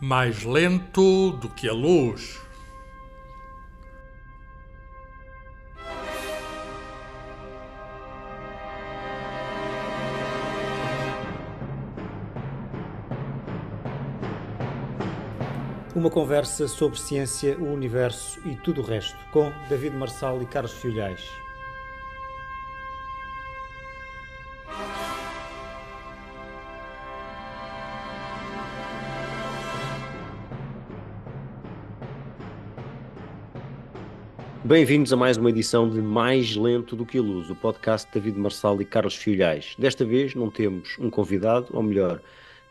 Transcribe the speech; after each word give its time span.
mais 0.00 0.44
lento 0.44 1.32
do 1.32 1.48
que 1.48 1.68
a 1.68 1.72
luz. 1.72 2.40
Uma 15.96 16.10
conversa 16.10 16.68
sobre 16.68 16.96
ciência, 16.96 17.58
o 17.58 17.72
universo 17.72 18.38
e 18.46 18.54
tudo 18.54 18.82
o 18.82 18.84
resto, 18.84 19.18
com 19.32 19.50
David 19.68 19.96
Marçal 19.96 20.40
e 20.40 20.46
Carlos 20.46 20.74
Filhais. 20.74 21.47
Bem-vindos 34.68 35.14
a 35.14 35.16
mais 35.16 35.38
uma 35.38 35.48
edição 35.48 35.88
de 35.88 36.02
Mais 36.02 36.54
Lento 36.54 36.94
do 36.94 37.06
que 37.06 37.16
a 37.16 37.22
Luz, 37.22 37.48
o 37.48 37.54
podcast 37.54 38.06
de 38.06 38.20
David 38.20 38.38
Marçal 38.38 38.78
e 38.82 38.84
Carlos 38.84 39.16
Filhais. 39.16 39.74
Desta 39.78 40.04
vez 40.04 40.34
não 40.34 40.50
temos 40.50 40.94
um 40.98 41.08
convidado, 41.08 41.68
ou 41.72 41.82
melhor, 41.82 42.20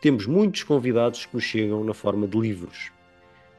temos 0.00 0.24
muitos 0.24 0.62
convidados 0.62 1.26
que 1.26 1.34
nos 1.34 1.42
chegam 1.42 1.82
na 1.82 1.92
forma 1.92 2.28
de 2.28 2.38
livros. 2.38 2.92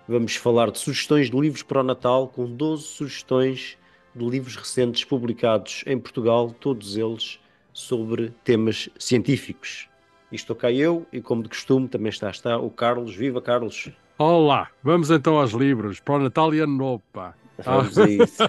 Vamos 0.07 0.37
falar 0.37 0.71
de 0.71 0.79
sugestões 0.79 1.29
de 1.29 1.37
livros 1.37 1.63
para 1.63 1.81
o 1.81 1.83
Natal, 1.83 2.29
com 2.29 2.45
12 2.45 2.83
sugestões 2.83 3.77
de 4.15 4.25
livros 4.25 4.55
recentes 4.55 5.03
publicados 5.03 5.83
em 5.85 5.99
Portugal, 5.99 6.55
todos 6.61 6.95
eles 6.95 7.41
sobre 7.73 8.33
temas 8.45 8.87
científicos. 8.97 9.89
E 10.31 10.37
estou 10.37 10.55
cá 10.55 10.71
eu, 10.71 11.05
e 11.11 11.19
como 11.19 11.43
de 11.43 11.49
costume 11.49 11.89
também 11.89 12.09
está, 12.09 12.29
está 12.29 12.57
o 12.57 12.69
Carlos. 12.69 13.13
Viva 13.13 13.41
Carlos! 13.41 13.91
Olá, 14.17 14.69
vamos 14.81 15.11
então 15.11 15.37
aos 15.37 15.51
livros, 15.51 15.99
para 15.99 16.15
o 16.15 16.19
Natal 16.19 16.53
e 16.53 16.59
Ano 16.61 16.77
Novo, 16.77 17.03
pá. 17.11 17.35
Vamos 17.65 17.97
a 17.97 18.09
isso. 18.09 18.43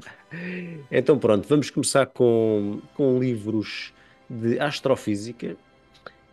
então 0.90 1.18
pronto, 1.18 1.46
vamos 1.46 1.70
começar 1.70 2.06
com, 2.06 2.80
com 2.94 3.18
livros 3.18 3.92
de 4.28 4.58
astrofísica 4.58 5.56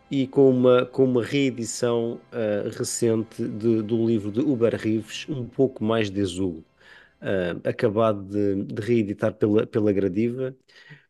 e 0.09 0.27
com 0.27 0.49
uma, 0.49 0.85
com 0.85 1.03
uma 1.03 1.23
reedição 1.23 2.21
uh, 2.31 2.69
recente 2.77 3.43
de, 3.43 3.81
do 3.81 4.05
livro 4.05 4.31
de 4.31 4.39
Uber 4.39 4.75
Rives, 4.75 5.27
Um 5.27 5.45
Pouco 5.45 5.83
Mais 5.83 6.09
de 6.09 6.21
Azul, 6.21 6.63
uh, 7.21 7.67
acabado 7.67 8.23
de, 8.23 8.63
de, 8.63 8.81
reeditar 8.81 9.33
pela, 9.33 9.67
pela 9.67 9.91
Gradiva, 9.91 10.55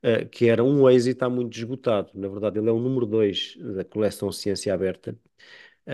uh, 0.04 0.28
que 0.30 0.50
era 0.50 0.64
um 0.64 0.90
êxito, 0.90 1.12
está 1.12 1.30
muito 1.30 1.56
esgotado. 1.56 2.10
Na 2.16 2.28
verdade, 2.28 2.60
ele 2.60 2.70
é 2.70 2.72
o 2.72 2.80
número 2.80 3.06
2 3.06 3.58
da 3.76 3.84
coleção 3.84 4.32
Ciência 4.32 4.74
Aberta 4.74 5.16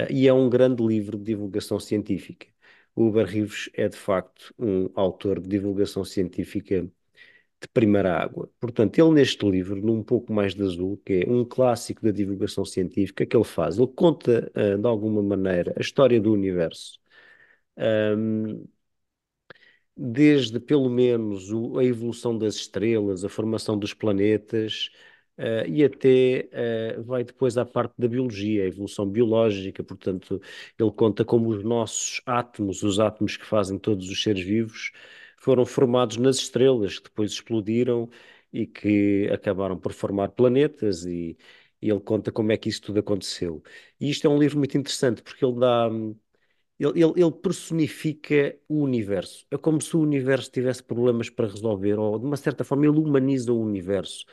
e 0.09 0.27
é 0.27 0.33
um 0.33 0.49
grande 0.49 0.83
livro 0.83 1.17
de 1.19 1.25
divulgação 1.25 1.79
científica 1.79 2.52
o 2.95 3.07
Uber 3.07 3.25
Rives 3.25 3.69
é 3.73 3.87
de 3.89 3.97
facto 3.97 4.53
um 4.59 4.89
autor 4.95 5.39
de 5.39 5.47
divulgação 5.49 6.03
científica 6.05 6.83
de 7.61 7.67
primeira 7.73 8.17
água. 8.17 8.49
Portanto, 8.59 8.99
ele 8.99 9.11
neste 9.11 9.49
livro, 9.49 9.77
num 9.81 10.03
pouco 10.03 10.33
mais 10.33 10.53
de 10.55 10.63
azul, 10.63 10.97
que 11.05 11.25
é 11.27 11.31
um 11.31 11.45
clássico 11.45 12.03
da 12.03 12.11
divulgação 12.11 12.65
científica, 12.65 13.25
que 13.25 13.35
ele 13.37 13.45
faz, 13.45 13.77
ele 13.77 13.87
conta 13.87 14.51
uh, 14.55 14.77
de 14.77 14.87
alguma 14.87 15.23
maneira 15.23 15.73
a 15.77 15.81
história 15.81 16.19
do 16.21 16.33
universo. 16.33 16.99
Um, 17.77 18.65
desde 19.95 20.59
pelo 20.59 20.89
menos 20.89 21.51
o, 21.51 21.77
a 21.77 21.83
evolução 21.85 22.37
das 22.37 22.55
estrelas, 22.55 23.23
a 23.23 23.29
formação 23.29 23.77
dos 23.77 23.93
planetas, 23.93 24.89
Uh, 25.37 25.67
e 25.67 25.83
até 25.83 26.47
uh, 26.99 27.03
vai 27.03 27.23
depois 27.23 27.57
à 27.57 27.65
parte 27.65 27.95
da 27.97 28.07
biologia, 28.07 28.63
a 28.63 28.67
evolução 28.67 29.09
biológica, 29.09 29.83
portanto, 29.83 30.39
ele 30.77 30.91
conta 30.91 31.25
como 31.25 31.49
os 31.49 31.63
nossos 31.63 32.21
átomos, 32.25 32.83
os 32.83 32.99
átomos 32.99 33.35
que 33.35 33.45
fazem 33.45 33.79
todos 33.79 34.09
os 34.09 34.21
seres 34.21 34.43
vivos, 34.45 34.91
foram 35.37 35.65
formados 35.65 36.17
nas 36.17 36.37
estrelas, 36.37 36.99
que 36.99 37.05
depois 37.05 37.31
explodiram 37.31 38.09
e 38.51 38.67
que 38.67 39.27
acabaram 39.33 39.77
por 39.77 39.91
formar 39.91 40.29
planetas, 40.29 41.03
e, 41.05 41.35
e 41.81 41.89
ele 41.89 41.99
conta 41.99 42.31
como 42.31 42.51
é 42.51 42.57
que 42.57 42.69
isso 42.69 42.81
tudo 42.83 42.99
aconteceu. 42.99 43.63
E 43.99 44.09
isto 44.09 44.27
é 44.27 44.29
um 44.29 44.37
livro 44.39 44.57
muito 44.59 44.77
interessante, 44.77 45.23
porque 45.23 45.43
ele 45.43 45.59
dá. 45.59 45.89
Ele, 46.79 47.03
ele, 47.03 47.13
ele 47.17 47.31
personifica 47.31 48.57
o 48.67 48.81
universo. 48.83 49.45
É 49.51 49.57
como 49.57 49.79
se 49.81 49.95
o 49.95 50.01
universo 50.01 50.51
tivesse 50.51 50.83
problemas 50.83 51.29
para 51.29 51.47
resolver, 51.47 51.97
ou 51.99 52.19
de 52.19 52.25
uma 52.25 52.37
certa 52.37 52.63
forma 52.63 52.85
ele 52.85 52.97
humaniza 52.97 53.53
o 53.53 53.61
universo 53.61 54.25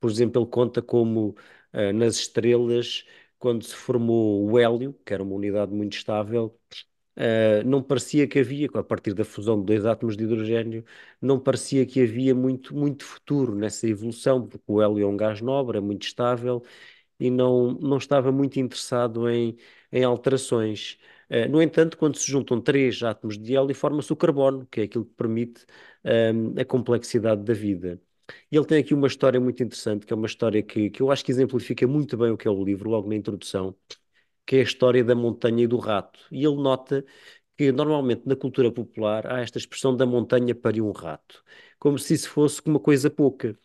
por 0.00 0.10
exemplo, 0.10 0.42
ele 0.42 0.50
conta 0.50 0.82
como 0.82 1.30
uh, 1.74 1.92
nas 1.94 2.16
estrelas, 2.16 3.04
quando 3.38 3.64
se 3.64 3.74
formou 3.74 4.50
o 4.50 4.58
hélio, 4.58 4.94
que 5.04 5.14
era 5.14 5.22
uma 5.22 5.34
unidade 5.34 5.72
muito 5.72 5.96
estável, 5.96 6.58
uh, 7.16 7.64
não 7.66 7.82
parecia 7.82 8.26
que 8.28 8.38
havia, 8.38 8.68
a 8.74 8.82
partir 8.84 9.14
da 9.14 9.24
fusão 9.24 9.58
de 9.60 9.66
dois 9.66 9.84
átomos 9.86 10.16
de 10.16 10.24
hidrogênio, 10.24 10.84
não 11.20 11.38
parecia 11.40 11.86
que 11.86 12.02
havia 12.02 12.34
muito, 12.34 12.74
muito 12.74 13.04
futuro 13.04 13.54
nessa 13.54 13.86
evolução, 13.88 14.46
porque 14.46 14.64
o 14.68 14.80
hélio 14.82 15.04
é 15.04 15.06
um 15.06 15.16
gás 15.16 15.40
nobre, 15.40 15.78
é 15.78 15.80
muito 15.80 16.04
estável 16.06 16.62
e 17.18 17.30
não, 17.30 17.72
não 17.74 17.98
estava 17.98 18.32
muito 18.32 18.58
interessado 18.60 19.28
em, 19.28 19.56
em 19.92 20.04
alterações. 20.04 20.98
Uh, 21.30 21.48
no 21.50 21.62
entanto, 21.62 21.96
quando 21.98 22.16
se 22.16 22.30
juntam 22.30 22.60
três 22.60 23.02
átomos 23.02 23.38
de 23.38 23.54
hélio, 23.56 23.74
forma-se 23.74 24.12
o 24.12 24.16
carbono, 24.16 24.66
que 24.66 24.80
é 24.80 24.84
aquilo 24.84 25.04
que 25.04 25.14
permite 25.14 25.66
a 26.58 26.64
complexidade 26.64 27.42
da 27.44 27.52
vida. 27.54 28.00
E 28.50 28.56
ele 28.56 28.66
tem 28.66 28.78
aqui 28.78 28.94
uma 28.94 29.06
história 29.06 29.40
muito 29.40 29.62
interessante, 29.62 30.06
que 30.06 30.12
é 30.12 30.16
uma 30.16 30.26
história 30.26 30.62
que, 30.62 30.90
que 30.90 31.02
eu 31.02 31.10
acho 31.10 31.24
que 31.24 31.32
exemplifica 31.32 31.86
muito 31.86 32.16
bem 32.16 32.30
o 32.30 32.36
que 32.36 32.48
é 32.48 32.50
o 32.50 32.64
livro, 32.64 32.90
logo 32.90 33.08
na 33.08 33.16
introdução, 33.16 33.74
que 34.46 34.56
é 34.56 34.60
a 34.60 34.62
história 34.62 35.04
da 35.04 35.14
montanha 35.14 35.64
e 35.64 35.66
do 35.66 35.78
rato. 35.78 36.20
E 36.32 36.44
ele 36.44 36.56
nota 36.56 37.04
que 37.56 37.72
normalmente 37.72 38.22
na 38.26 38.36
cultura 38.36 38.72
popular 38.72 39.26
há 39.30 39.40
esta 39.40 39.58
expressão 39.58 39.96
da 39.96 40.06
montanha 40.06 40.54
para 40.54 40.82
um 40.82 40.92
rato, 40.92 41.44
como 41.78 41.98
se 41.98 42.14
isso 42.14 42.30
fosse 42.30 42.62
uma 42.66 42.80
coisa 42.80 43.10
pouca. 43.10 43.58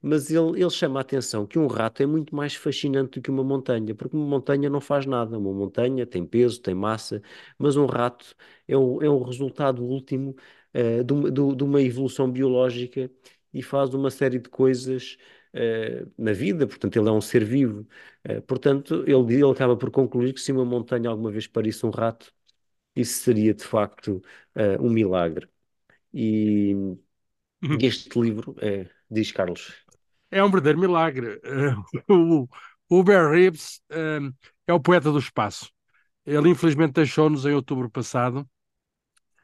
Mas 0.00 0.30
ele, 0.30 0.60
ele 0.60 0.70
chama 0.70 0.98
a 1.00 1.02
atenção 1.02 1.46
que 1.46 1.58
um 1.58 1.66
rato 1.66 2.02
é 2.02 2.06
muito 2.06 2.34
mais 2.34 2.54
fascinante 2.54 3.20
do 3.20 3.22
que 3.22 3.30
uma 3.30 3.44
montanha, 3.44 3.94
porque 3.94 4.16
uma 4.16 4.26
montanha 4.26 4.68
não 4.68 4.80
faz 4.80 5.06
nada. 5.06 5.38
Uma 5.38 5.52
montanha 5.52 6.06
tem 6.06 6.26
peso, 6.26 6.60
tem 6.60 6.74
massa, 6.74 7.22
mas 7.58 7.76
um 7.76 7.86
rato 7.86 8.34
é 8.66 8.76
um, 8.76 9.00
é 9.02 9.08
um 9.10 9.22
resultado 9.22 9.84
último 9.84 10.34
uh, 10.74 11.04
de, 11.04 11.12
uma, 11.12 11.30
de 11.30 11.64
uma 11.64 11.80
evolução 11.82 12.30
biológica 12.30 13.10
e 13.52 13.62
faz 13.62 13.92
uma 13.94 14.10
série 14.10 14.38
de 14.38 14.48
coisas 14.48 15.16
uh, 15.54 16.10
na 16.16 16.32
vida, 16.32 16.66
portanto, 16.66 16.96
ele 16.96 17.08
é 17.08 17.12
um 17.12 17.20
ser 17.20 17.44
vivo. 17.44 17.86
Uh, 18.28 18.42
portanto, 18.42 19.04
ele, 19.06 19.34
ele 19.34 19.50
acaba 19.50 19.76
por 19.76 19.90
concluir 19.90 20.32
que 20.32 20.40
se 20.40 20.52
uma 20.52 20.64
montanha 20.64 21.10
alguma 21.10 21.30
vez 21.30 21.46
parisse 21.46 21.84
um 21.84 21.90
rato, 21.90 22.32
isso 22.96 23.22
seria 23.22 23.54
de 23.54 23.64
facto 23.64 24.22
uh, 24.56 24.82
um 24.82 24.90
milagre. 24.90 25.48
E 26.12 26.74
uhum. 26.74 27.78
este 27.80 28.20
livro, 28.20 28.54
é, 28.60 28.88
diz 29.10 29.32
Carlos. 29.32 29.84
É 30.30 30.42
um 30.42 30.50
verdadeiro 30.50 30.80
milagre. 30.80 31.40
o 32.08 32.48
Uber 32.90 33.30
Reeves 33.30 33.80
é 34.66 34.72
o 34.72 34.80
poeta 34.80 35.10
do 35.10 35.18
espaço. 35.18 35.70
Ele 36.24 36.48
infelizmente 36.50 36.92
deixou-nos 36.92 37.44
em 37.44 37.52
outubro 37.52 37.90
passado, 37.90 38.48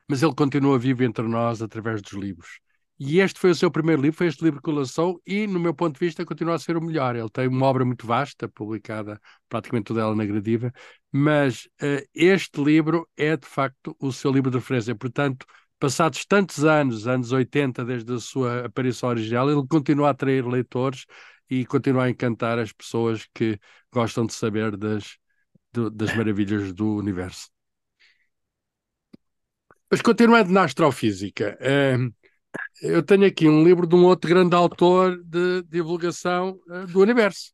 mas 0.09 0.23
ele 0.23 0.35
continua 0.35 0.79
vivo 0.79 1.03
entre 1.05 1.27
nós 1.27 1.61
através 1.61 2.01
dos 2.01 2.13
livros. 2.13 2.61
E 2.99 3.21
este 3.21 3.39
foi 3.39 3.51
o 3.51 3.55
seu 3.55 3.71
primeiro 3.71 4.03
livro, 4.03 4.17
foi 4.17 4.27
este 4.27 4.43
livro 4.43 4.61
que 4.61 4.71
lançou, 4.73 5.23
e, 5.25 5.47
no 5.47 5.61
meu 5.61 5.73
ponto 5.73 5.95
de 5.99 6.05
vista, 6.05 6.25
continua 6.25 6.55
a 6.57 6.59
ser 6.59 6.77
o 6.77 6.81
melhor. 6.83 7.15
Ele 7.15 7.31
tem 7.31 7.47
uma 7.47 7.67
obra 7.67 7.85
muito 7.85 8.07
vasta, 8.07 8.49
publicada 8.49 9.21
praticamente 9.49 9.87
toda 9.87 10.01
ela 10.01 10.17
na 10.17 10.25
Gradiva, 10.27 10.73
mas 11.13 11.67
uh, 11.81 12.05
este 12.13 12.61
livro 12.63 13.09
é, 13.17 13.37
de 13.37 13.47
facto, 13.47 13.97
o 14.01 14.13
seu 14.13 14.33
livro 14.33 14.51
de 14.51 14.59
referência. 14.59 14.97
Portanto, 14.97 15.47
passados 15.79 16.25
tantos 16.27 16.65
anos, 16.65 17.07
anos 17.07 17.31
80, 17.31 17.85
desde 17.85 18.13
a 18.15 18.19
sua 18.19 18.67
aparição 18.67 19.11
original, 19.11 19.49
ele 19.51 19.67
continua 19.69 20.09
a 20.09 20.11
atrair 20.11 20.45
leitores 20.45 21.07
e 21.49 21.65
continua 21.67 22.05
a 22.05 22.11
encantar 22.11 22.59
as 22.59 22.73
pessoas 22.73 23.29
que 23.33 23.59
gostam 23.93 24.27
de 24.27 24.35
saber 24.35 24.77
das, 24.77 25.17
do, 25.73 25.91
das 25.91 26.15
maravilhas 26.17 26.73
do 26.73 26.97
universo. 26.97 27.49
Mas 29.91 30.03
continuando 30.03 30.53
na 30.53 30.65
astrofísica, 30.65 31.59
uh, 31.63 32.13
eu 32.83 33.03
tenho 33.03 33.27
aqui 33.27 33.49
um 33.49 33.65
livro 33.65 33.87
de 33.87 33.95
um 33.95 34.05
outro 34.05 34.29
grande 34.31 34.55
autor 34.55 35.21
de 35.25 35.63
divulgação 35.65 36.61
uh, 36.69 36.87
do 36.87 37.01
universo, 37.01 37.53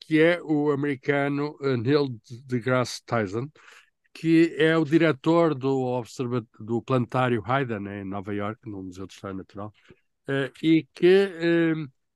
que 0.00 0.20
é 0.20 0.40
o 0.42 0.70
americano 0.70 1.56
uh, 1.60 1.76
Neil 1.76 2.08
deGrasse 2.44 3.02
Tyson, 3.04 3.48
que 4.12 4.54
é 4.58 4.76
o 4.76 4.84
diretor 4.84 5.54
do, 5.54 6.02
do 6.60 6.82
planetário 6.82 7.42
Hayden, 7.44 7.86
em 7.88 8.04
Nova 8.04 8.34
York, 8.34 8.68
no 8.68 8.82
Museu 8.82 9.06
de 9.06 9.14
História 9.14 9.36
Natural, 9.36 9.72
uh, 10.28 10.52
e 10.62 10.86
que 10.94 11.30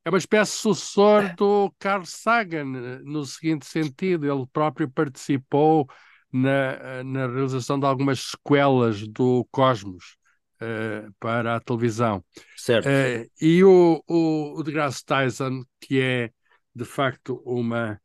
é 0.05 0.09
uma 0.09 0.19
espécie 0.19 0.53
de 0.53 0.59
sucessor 0.59 1.35
do 1.37 1.73
Carl 1.79 2.05
Sagan, 2.05 2.65
no 3.05 3.25
seguinte 3.25 3.67
sentido, 3.67 4.31
ele 4.31 4.47
próprio 4.53 4.89
participou 4.89 5.89
na, 6.33 7.05
na 7.05 7.27
realização 7.27 7.79
de 7.79 7.87
algumas 7.87 8.21
sequelas 8.21 9.07
do 9.09 9.47
Cosmos, 9.51 10.18
uh, 10.63 11.13
para 11.19 11.57
a 11.57 11.61
televisão. 11.61 12.25
Certo. 12.57 12.87
Uh, 12.87 13.29
e 13.41 13.65
o, 13.65 14.03
o, 14.07 14.59
o 14.59 14.63
deGrasse 14.63 15.05
Tyson, 15.05 15.63
que 15.81 16.01
é 16.01 16.31
de 16.75 16.85
facto 16.85 17.43
uma, 17.45 18.01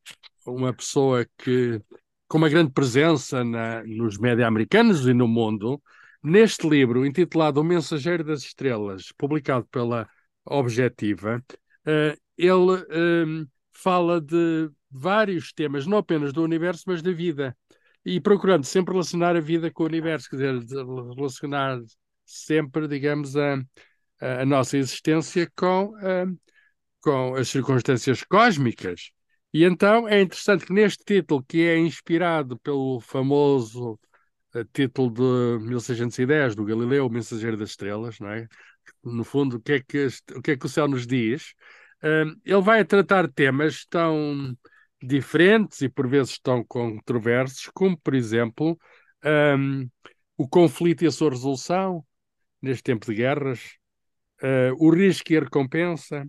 uma 0.45 0.73
pessoa 0.73 1.25
que 1.37 1.81
com 2.27 2.37
uma 2.39 2.49
grande 2.49 2.71
presença 2.71 3.43
na, 3.43 3.83
nos 3.83 4.17
média 4.17 4.47
americanos 4.47 5.05
e 5.05 5.13
no 5.13 5.27
mundo, 5.27 5.79
neste 6.23 6.67
livro 6.67 7.05
intitulado 7.05 7.61
O 7.61 7.63
Mensageiro 7.63 8.23
das 8.23 8.41
Estrelas, 8.41 9.11
publicado 9.15 9.67
pela 9.67 10.09
Objetiva, 10.45 11.43
uh, 11.85 12.19
ele 12.37 12.85
um, 13.27 13.47
fala 13.71 14.19
de 14.19 14.69
vários 14.89 15.53
temas, 15.53 15.85
não 15.85 15.97
apenas 15.97 16.33
do 16.33 16.43
universo, 16.43 16.83
mas 16.87 17.01
da 17.01 17.11
vida. 17.11 17.55
E 18.05 18.19
procurando 18.19 18.63
sempre 18.63 18.93
relacionar 18.93 19.35
a 19.35 19.39
vida 19.39 19.71
com 19.71 19.83
o 19.83 19.85
universo, 19.85 20.29
quer 20.29 20.59
dizer, 20.59 20.85
relacionar 21.15 21.79
sempre, 22.25 22.87
digamos, 22.87 23.35
a, 23.37 23.57
a 24.19 24.45
nossa 24.45 24.77
existência 24.77 25.51
com, 25.55 25.93
com 27.01 27.35
as 27.35 27.49
circunstâncias 27.49 28.23
cósmicas. 28.23 29.11
E 29.53 29.63
então 29.63 30.07
é 30.07 30.21
interessante 30.21 30.65
que 30.65 30.73
neste 30.73 31.03
título, 31.05 31.43
que 31.43 31.61
é 31.61 31.77
inspirado 31.77 32.57
pelo 32.59 32.99
famoso 32.99 33.99
uh, 34.55 34.65
título 34.73 35.11
de 35.11 35.65
1610 35.65 36.55
do 36.55 36.65
Galileu, 36.65 37.09
Mensageiro 37.09 37.55
das 37.57 37.71
Estrelas, 37.71 38.19
não 38.19 38.29
é? 38.29 38.47
No 39.03 39.23
fundo, 39.23 39.57
o 39.57 39.61
que 39.61 39.73
é 39.73 39.79
que, 39.79 40.07
o, 40.35 40.41
que, 40.41 40.51
é 40.51 40.57
que 40.57 40.65
o 40.65 40.69
céu 40.69 40.87
nos 40.87 41.05
diz? 41.05 41.53
Ele 42.45 42.61
vai 42.61 42.83
tratar 42.83 43.31
temas 43.31 43.85
tão 43.85 44.53
diferentes 45.01 45.81
e 45.81 45.89
por 45.89 46.07
vezes 46.07 46.39
tão 46.39 46.63
controversos, 46.63 47.69
como, 47.73 47.97
por 47.97 48.13
exemplo, 48.13 48.77
um, 49.57 49.89
o 50.37 50.47
conflito 50.47 51.03
e 51.03 51.07
a 51.07 51.11
sua 51.11 51.29
resolução 51.29 52.05
neste 52.63 52.83
tempo 52.83 53.05
de 53.05 53.15
guerras, 53.15 53.59
uh, 54.41 54.73
o 54.79 54.89
risco 54.89 55.33
e 55.33 55.37
a 55.37 55.41
recompensa, 55.41 56.25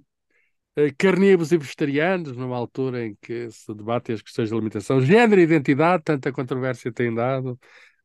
uh, 0.76 0.94
carnívoros 0.98 1.52
e 1.52 1.56
vegetarianos, 1.56 2.36
numa 2.36 2.56
altura 2.56 3.06
em 3.06 3.16
que 3.22 3.50
se 3.50 3.72
debatem 3.72 4.16
as 4.16 4.22
questões 4.22 4.48
de 4.48 4.54
alimentação, 4.54 5.00
género 5.00 5.40
e 5.40 5.44
identidade, 5.44 6.02
tanta 6.02 6.32
controvérsia 6.32 6.92
tem 6.92 7.14
dado, 7.14 7.58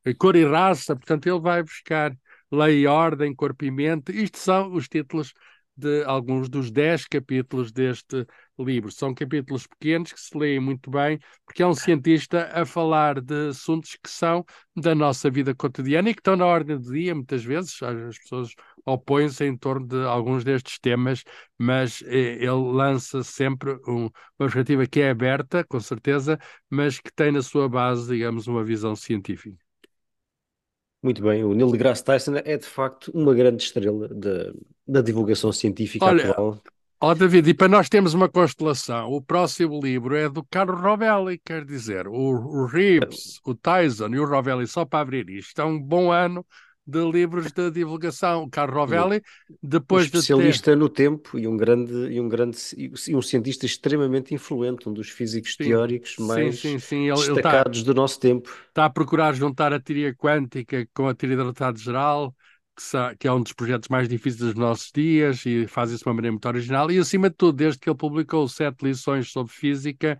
uh, 0.07 0.15
cor 0.17 0.35
e 0.35 0.45
raça, 0.45 0.95
portanto, 0.95 1.27
ele 1.27 1.39
vai 1.39 1.63
buscar 1.63 2.15
lei 2.51 2.81
e 2.81 2.87
ordem, 2.87 3.33
corpo 3.33 3.65
mente, 3.71 4.11
isto 4.11 4.37
são 4.37 4.73
os 4.73 4.87
títulos 4.87 5.33
de 5.79 6.03
alguns 6.03 6.49
dos 6.49 6.71
dez 6.71 7.05
capítulos 7.05 7.71
deste 7.71 8.25
livro. 8.57 8.91
São 8.91 9.13
capítulos 9.13 9.65
pequenos 9.67 10.11
que 10.11 10.19
se 10.19 10.37
leem 10.37 10.59
muito 10.59 10.89
bem, 10.91 11.19
porque 11.45 11.63
é 11.63 11.67
um 11.67 11.73
cientista 11.73 12.49
a 12.53 12.65
falar 12.65 13.21
de 13.21 13.49
assuntos 13.49 13.95
que 14.03 14.09
são 14.09 14.45
da 14.75 14.93
nossa 14.93 15.29
vida 15.29 15.55
cotidiana 15.55 16.09
e 16.09 16.13
que 16.13 16.19
estão 16.19 16.35
na 16.35 16.45
ordem 16.45 16.77
do 16.77 16.91
dia, 16.91 17.15
muitas 17.15 17.43
vezes. 17.43 17.81
As 17.81 18.17
pessoas 18.19 18.53
opõem-se 18.85 19.45
em 19.45 19.57
torno 19.57 19.87
de 19.87 20.03
alguns 20.05 20.43
destes 20.43 20.79
temas, 20.79 21.23
mas 21.57 22.01
eh, 22.05 22.35
ele 22.43 22.49
lança 22.51 23.23
sempre 23.23 23.73
um, 23.87 24.05
uma 24.05 24.11
perspectiva 24.39 24.85
que 24.87 24.99
é 25.01 25.09
aberta, 25.11 25.63
com 25.63 25.79
certeza, 25.79 26.37
mas 26.69 26.99
que 26.99 27.11
tem 27.13 27.31
na 27.31 27.41
sua 27.41 27.67
base, 27.69 28.07
digamos, 28.13 28.47
uma 28.47 28.63
visão 28.63 28.95
científica. 28.95 29.68
Muito 31.01 31.21
bem, 31.21 31.43
o 31.43 31.53
Neil 31.53 31.71
deGrasse 31.71 32.03
Tyson 32.03 32.35
é 32.43 32.57
de 32.57 32.65
facto 32.65 33.09
uma 33.13 33.33
grande 33.33 33.63
estrela 33.63 34.07
da, 34.09 34.51
da 34.85 35.01
divulgação 35.01 35.51
científica 35.51 36.05
Olha, 36.05 36.31
atual. 36.31 36.61
Ó 37.01 37.13
David, 37.13 37.49
e 37.49 37.53
para 37.53 37.69
nós 37.69 37.87
temos 37.87 38.13
uma 38.13 38.27
constelação. 38.27 39.09
O 39.09 39.21
próximo 39.21 39.79
livro 39.81 40.13
é 40.15 40.27
do 40.27 40.43
Carlos 40.43 40.81
Rovelli, 40.81 41.39
quer 41.39 41.63
dizer, 41.63 42.07
o, 42.07 42.11
o 42.13 42.65
Reeves, 42.65 43.39
o 43.45 43.55
Tyson 43.55 44.09
e 44.09 44.19
o 44.19 44.25
Rovelli, 44.25 44.67
só 44.67 44.83
para 44.83 44.99
abrir 44.99 45.29
isto, 45.29 45.61
é 45.61 45.63
um 45.63 45.79
bom 45.79 46.11
ano 46.11 46.45
de 46.89 47.11
livros 47.11 47.51
de 47.51 47.71
divulgação. 47.71 48.43
O 48.43 48.49
Carlos 48.49 48.75
Rovelli, 48.75 49.21
depois 49.61 50.03
um 50.03 50.05
especialista 50.07 50.71
de 50.71 50.75
ter... 50.75 50.79
no 50.79 50.89
tempo 50.89 51.37
e 51.37 51.47
um 51.47 51.55
grande 51.55 51.93
e 52.11 52.19
um 52.19 52.27
grande 52.27 52.57
e 53.07 53.15
um 53.15 53.21
cientista 53.21 53.65
extremamente 53.65 54.33
influente, 54.33 54.89
um 54.89 54.93
dos 54.93 55.09
físicos 55.09 55.55
sim, 55.55 55.65
teóricos 55.65 56.15
mais 56.19 56.59
sim, 56.59 56.79
sim, 56.79 57.09
ele, 57.09 57.15
destacados 57.15 57.79
ele 57.79 57.85
tá, 57.85 57.93
do 57.93 57.95
nosso 57.95 58.19
tempo. 58.19 58.49
Está 58.67 58.85
a 58.85 58.89
procurar 58.89 59.33
juntar 59.33 59.73
a 59.73 59.79
teoria 59.79 60.13
quântica 60.13 60.87
com 60.93 61.07
a 61.07 61.13
teoria 61.13 61.37
da 61.37 61.43
relatividade 61.43 61.83
geral 61.83 62.33
que, 63.17 63.27
é 63.27 63.31
um 63.31 63.41
dos 63.41 63.53
projetos 63.53 63.89
mais 63.89 64.07
difíceis 64.07 64.39
dos 64.39 64.55
nossos 64.55 64.91
dias 64.93 65.45
e 65.45 65.67
faz 65.67 65.91
isso 65.91 66.03
de 66.03 66.09
uma 66.09 66.15
maneira 66.15 66.31
muito 66.31 66.47
original. 66.47 66.89
E, 66.89 66.97
acima 66.97 67.29
de 67.29 67.35
tudo, 67.35 67.57
desde 67.57 67.79
que 67.79 67.89
ele 67.89 67.97
publicou 67.97 68.47
sete 68.47 68.83
lições 68.83 69.29
sobre 69.31 69.51
física, 69.51 70.19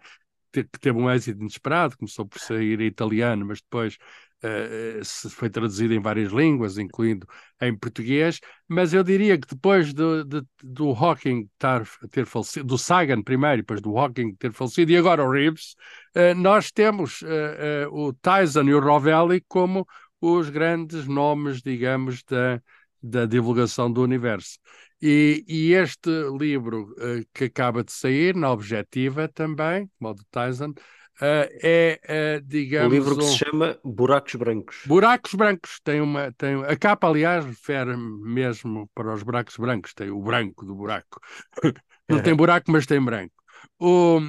que 0.52 0.80
teve 0.80 0.98
um 0.98 1.10
êxito 1.10 1.40
inesperado, 1.40 1.98
começou 1.98 2.26
por 2.26 2.40
sair 2.40 2.82
italiano, 2.82 3.46
mas 3.46 3.62
depois 3.62 3.98
uh, 4.44 5.30
foi 5.30 5.50
traduzido 5.50 5.94
em 5.94 6.00
várias 6.00 6.32
línguas, 6.32 6.78
incluindo 6.78 7.28
em 7.62 7.76
português. 7.76 8.40
Mas 8.68 8.94
eu 8.94 9.04
diria 9.04 9.38
que 9.38 9.48
depois 9.48 9.94
do, 9.94 10.24
de, 10.24 10.42
do 10.64 10.92
Hawking 10.92 11.50
tar, 11.58 11.88
ter 12.12 12.26
falecido, 12.26 12.66
do 12.66 12.78
Sagan 12.78 13.22
primeiro, 13.22 13.58
depois 13.58 13.82
do 13.82 13.98
Hawking 13.98 14.36
ter 14.36 14.52
falecido, 14.52 14.92
e 14.92 14.98
agora 14.98 15.24
o 15.24 15.32
Reeves, 15.32 15.76
uh, 16.16 16.36
nós 16.36 16.72
temos 16.72 17.22
uh, 17.22 17.90
o 17.92 18.14
Tyson 18.14 18.64
e 18.64 18.74
o 18.74 18.80
Rovelli 18.80 19.44
como 19.48 19.88
os 20.22 20.50
grandes 20.50 21.08
nomes, 21.08 21.62
digamos, 21.62 22.24
da, 22.24 22.62
da 23.02 23.26
divulgação 23.26 23.92
do 23.92 24.02
universo. 24.02 24.60
E, 25.02 25.46
e 25.48 25.74
este 25.74 26.10
livro 26.38 26.94
que 27.34 27.46
acaba 27.46 27.86
de 27.86 27.92
sair, 27.94 28.36
na 28.36 28.52
Objetiva 28.52 29.30
também, 29.30 29.90
modo 29.98 30.22
Tyson, 30.30 30.72
uh, 30.72 30.99
é, 31.22 32.40
uh, 32.40 32.48
digamos. 32.48 32.92
Um 32.92 32.96
livro 32.96 33.18
que 33.18 33.24
um... 33.24 33.28
se 33.28 33.38
chama 33.38 33.78
Buracos 33.84 34.36
Brancos. 34.36 34.78
Buracos 34.86 35.34
Brancos. 35.34 35.80
Tem 35.84 36.02
uma, 36.02 36.32
tem... 36.34 36.64
A 36.64 36.76
capa, 36.78 37.08
aliás, 37.08 37.46
refere 37.46 37.96
mesmo 37.98 38.90
para 38.94 39.14
os 39.14 39.24
buracos 39.24 39.58
brancos, 39.58 39.94
tem 39.94 40.10
o 40.10 40.22
branco 40.22 40.66
do 40.66 40.76
buraco. 40.76 41.20
Não 42.10 42.22
tem 42.22 42.36
buraco, 42.36 42.72
mas 42.72 42.86
tem 42.86 43.00
branco. 43.04 43.34
O, 43.78 44.20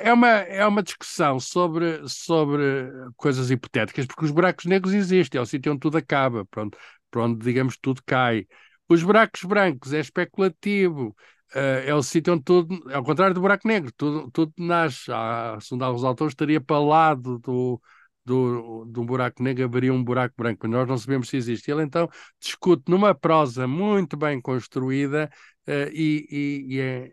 é 0.00 0.12
uma, 0.12 0.28
é 0.28 0.66
uma 0.66 0.82
discussão 0.82 1.38
sobre, 1.38 2.00
sobre 2.08 2.90
coisas 3.16 3.50
hipotéticas, 3.50 4.06
porque 4.06 4.24
os 4.24 4.30
buracos 4.30 4.64
negros 4.64 4.94
existem, 4.94 5.38
é 5.38 5.42
o 5.42 5.46
sítio 5.46 5.72
onde 5.72 5.80
tudo 5.80 5.98
acaba, 5.98 6.44
pronto, 6.46 6.76
para 7.10 7.22
onde, 7.22 7.44
digamos, 7.44 7.76
tudo 7.76 8.02
cai. 8.04 8.46
Os 8.88 9.02
buracos 9.02 9.42
brancos 9.44 9.92
é 9.92 10.00
especulativo, 10.00 11.14
é 11.54 11.94
o 11.94 12.02
sítio 12.02 12.34
onde 12.34 12.44
tudo, 12.44 12.92
ao 12.92 13.02
contrário 13.04 13.34
do 13.34 13.40
buraco 13.40 13.66
negro, 13.66 13.92
tudo, 13.96 14.30
tudo 14.30 14.52
nasce. 14.58 15.10
Ah, 15.12 15.58
segundo 15.60 15.84
alguns 15.84 16.04
autores, 16.04 16.32
estaria 16.32 16.60
para 16.60 16.78
o 16.78 16.86
lado 16.86 17.38
do, 17.38 17.80
do, 18.24 18.84
do 18.84 19.04
buraco 19.04 19.42
negro 19.42 19.64
haveria 19.64 19.92
um 19.92 20.04
buraco 20.04 20.34
branco, 20.36 20.68
nós 20.68 20.86
não 20.86 20.98
sabemos 20.98 21.28
se 21.28 21.36
existe. 21.36 21.70
Ele 21.70 21.82
então 21.82 22.08
discute 22.40 22.84
numa 22.88 23.14
prosa 23.14 23.66
muito 23.66 24.16
bem 24.16 24.40
construída 24.40 25.30
uh, 25.66 25.90
e, 25.92 26.26
e, 26.30 26.74
e 26.76 26.80
é, 26.80 27.10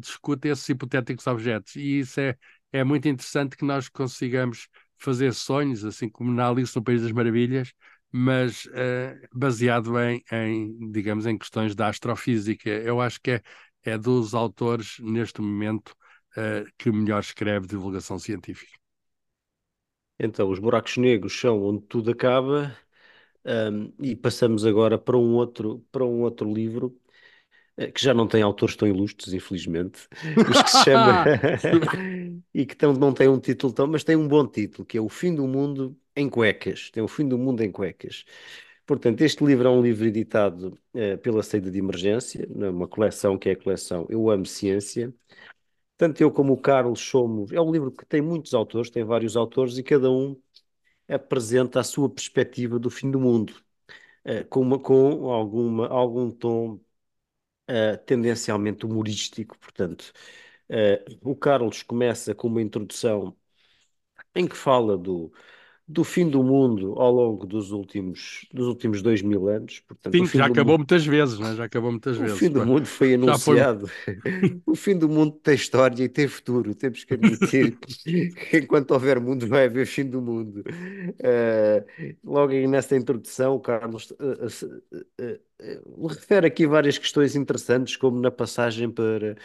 discute 0.00 0.48
esses 0.48 0.68
hipotéticos 0.68 1.26
objetos. 1.26 1.74
E 1.76 2.00
isso 2.00 2.20
é, 2.20 2.36
é 2.72 2.84
muito 2.84 3.08
interessante 3.08 3.56
que 3.56 3.64
nós 3.64 3.88
consigamos 3.88 4.68
fazer 4.98 5.32
sonhos, 5.32 5.84
assim 5.84 6.08
como 6.08 6.32
na 6.32 6.48
Alice 6.48 6.76
no 6.76 6.82
País 6.82 7.02
das 7.02 7.12
Maravilhas, 7.12 7.72
mas 8.10 8.64
uh, 8.66 9.28
baseado 9.32 9.98
em, 10.00 10.22
em, 10.32 10.90
digamos, 10.90 11.26
em 11.26 11.36
questões 11.38 11.74
da 11.74 11.88
astrofísica. 11.88 12.68
Eu 12.70 13.00
acho 13.00 13.20
que 13.20 13.32
é, 13.32 13.42
é 13.84 13.98
dos 13.98 14.34
autores, 14.34 14.98
neste 15.00 15.40
momento, 15.40 15.90
uh, 16.36 16.64
que 16.78 16.90
melhor 16.92 17.20
escreve 17.20 17.66
divulgação 17.66 18.18
científica. 18.18 18.78
Então, 20.18 20.50
os 20.50 20.58
buracos 20.58 20.96
negros 20.96 21.38
são 21.38 21.62
onde 21.62 21.82
tudo 21.86 22.10
acaba, 22.10 22.76
um, 23.46 23.92
e 24.02 24.16
passamos 24.16 24.66
agora 24.66 24.98
para 24.98 25.16
um 25.16 25.34
outro, 25.34 25.84
para 25.92 26.04
um 26.04 26.22
outro 26.22 26.52
livro 26.52 26.98
eh, 27.76 27.92
que 27.92 28.02
já 28.02 28.14
não 28.14 28.28
tem 28.28 28.42
autores 28.42 28.76
tão 28.76 28.88
ilustres, 28.88 29.34
infelizmente, 29.34 30.08
mas 30.48 30.62
que 30.62 30.70
se 30.70 30.84
chama 30.84 31.24
e 32.54 32.66
que 32.66 32.76
tão, 32.76 32.92
não 32.94 33.12
tem 33.14 33.28
um 33.28 33.40
título 33.40 33.72
tão, 33.72 33.86
mas 33.86 34.04
tem 34.04 34.16
um 34.16 34.28
bom 34.28 34.46
título, 34.46 34.86
que 34.86 34.98
é 34.98 35.00
O 35.00 35.08
Fim 35.08 35.34
do 35.34 35.46
Mundo 35.48 35.96
em 36.16 36.28
Cuecas. 36.30 36.90
Tem 36.90 37.02
O 37.02 37.08
Fim 37.08 37.28
do 37.28 37.38
Mundo 37.38 37.62
em 37.62 37.72
Cuecas. 37.72 38.24
Portanto, 38.88 39.20
este 39.20 39.44
livro 39.44 39.68
é 39.68 39.70
um 39.70 39.82
livro 39.82 40.06
editado 40.06 40.78
uh, 40.94 41.18
pela 41.18 41.42
Saída 41.42 41.70
de 41.70 41.78
Emergência, 41.78 42.48
numa 42.48 42.88
coleção 42.88 43.36
que 43.36 43.50
é 43.50 43.52
a 43.52 43.56
coleção 43.56 44.06
Eu 44.08 44.30
Amo 44.30 44.46
Ciência. 44.46 45.14
Tanto 45.98 46.22
eu 46.22 46.32
como 46.32 46.54
o 46.54 46.56
Carlos 46.56 46.98
somos. 47.00 47.52
É 47.52 47.60
um 47.60 47.70
livro 47.70 47.92
que 47.92 48.06
tem 48.06 48.22
muitos 48.22 48.54
autores, 48.54 48.88
tem 48.88 49.04
vários 49.04 49.36
autores, 49.36 49.76
e 49.76 49.82
cada 49.82 50.10
um 50.10 50.40
apresenta 51.06 51.80
a 51.80 51.84
sua 51.84 52.08
perspectiva 52.08 52.78
do 52.78 52.88
fim 52.88 53.10
do 53.10 53.20
mundo, 53.20 53.52
uh, 54.24 54.46
com, 54.48 54.62
uma, 54.62 54.78
com 54.78 55.30
alguma, 55.30 55.86
algum 55.88 56.30
tom 56.30 56.80
uh, 57.70 57.98
tendencialmente 58.06 58.86
humorístico, 58.86 59.58
portanto. 59.58 60.12
O 61.22 61.34
Carlos 61.34 61.82
começa 61.82 62.34
com 62.34 62.46
uma 62.48 62.60
introdução 62.60 63.34
em 64.34 64.46
que 64.46 64.56
fala 64.56 64.98
do, 64.98 65.32
do 65.88 66.04
fim 66.04 66.28
do 66.28 66.42
mundo 66.42 66.92
ao 66.98 67.10
longo 67.10 67.46
dos 67.46 67.72
últimos, 67.72 68.46
dos 68.52 68.66
últimos 68.66 69.00
dois 69.00 69.22
mil 69.22 69.48
anos. 69.48 69.80
Portanto, 69.80 70.12
fim, 70.12 70.38
já 70.38 70.44
acabou 70.44 70.72
mundo... 70.74 70.80
muitas 70.80 71.06
vezes, 71.06 71.38
né? 71.38 71.54
já 71.54 71.64
acabou 71.64 71.90
muitas 71.90 72.18
o 72.18 72.20
vezes. 72.20 72.36
O 72.36 72.38
fim 72.38 72.50
do 72.50 72.66
mundo 72.66 72.84
foi 72.84 73.14
anunciado. 73.14 73.86
Foi... 73.86 74.18
o 74.66 74.74
fim 74.74 74.98
do 74.98 75.08
mundo 75.08 75.32
tem 75.42 75.54
história 75.54 76.04
e 76.04 76.08
tem 76.08 76.28
futuro. 76.28 76.74
Temos 76.74 77.04
que 77.04 77.14
admitir 77.14 77.78
que 77.80 78.58
enquanto 78.58 78.90
houver 78.90 79.18
mundo 79.18 79.46
vai 79.46 79.64
haver 79.64 79.86
fim 79.86 80.04
do 80.04 80.20
mundo. 80.20 80.62
Uh, 80.68 82.14
logo 82.22 82.52
aí 82.52 82.66
nessa 82.66 82.94
introdução, 82.94 83.54
o 83.54 83.60
Carlos 83.60 84.10
uh, 84.10 84.46
uh, 85.22 86.06
refere 86.06 86.48
aqui 86.48 86.66
várias 86.66 86.98
questões 86.98 87.34
interessantes, 87.34 87.96
como 87.96 88.20
na 88.20 88.30
passagem 88.30 88.90
para 88.90 89.36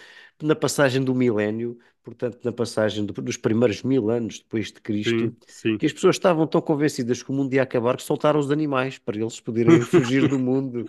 na 0.42 0.56
passagem 0.56 1.02
do 1.02 1.16
milénio, 1.16 1.78
portanto, 2.04 2.40
na 2.44 2.52
passagem 2.52 3.06
do, 3.06 3.14
dos 3.14 3.38
primeiros 3.38 3.84
mil 3.84 4.10
anos 4.10 4.40
depois 4.40 4.72
de 4.72 4.82
Cristo, 4.82 5.32
Sim, 5.32 5.36
sim. 5.48 5.80
que 5.80 5.86
as 5.86 5.94
pessoas 5.94 6.16
estavam 6.18 6.48
tão 6.48 6.62
convencidas 6.62 7.24
que 7.24 7.32
o 7.32 7.34
mundo 7.34 7.54
ia 7.54 7.64
acabar 7.64 7.98
que 7.98 8.04
soltaram 8.04 8.40
os 8.40 8.52
animais 8.52 8.98
para 9.00 9.18
eles 9.18 9.40
poderem 9.40 9.80
fugir 9.82 10.28
do 10.28 10.40
mundo. 10.40 10.86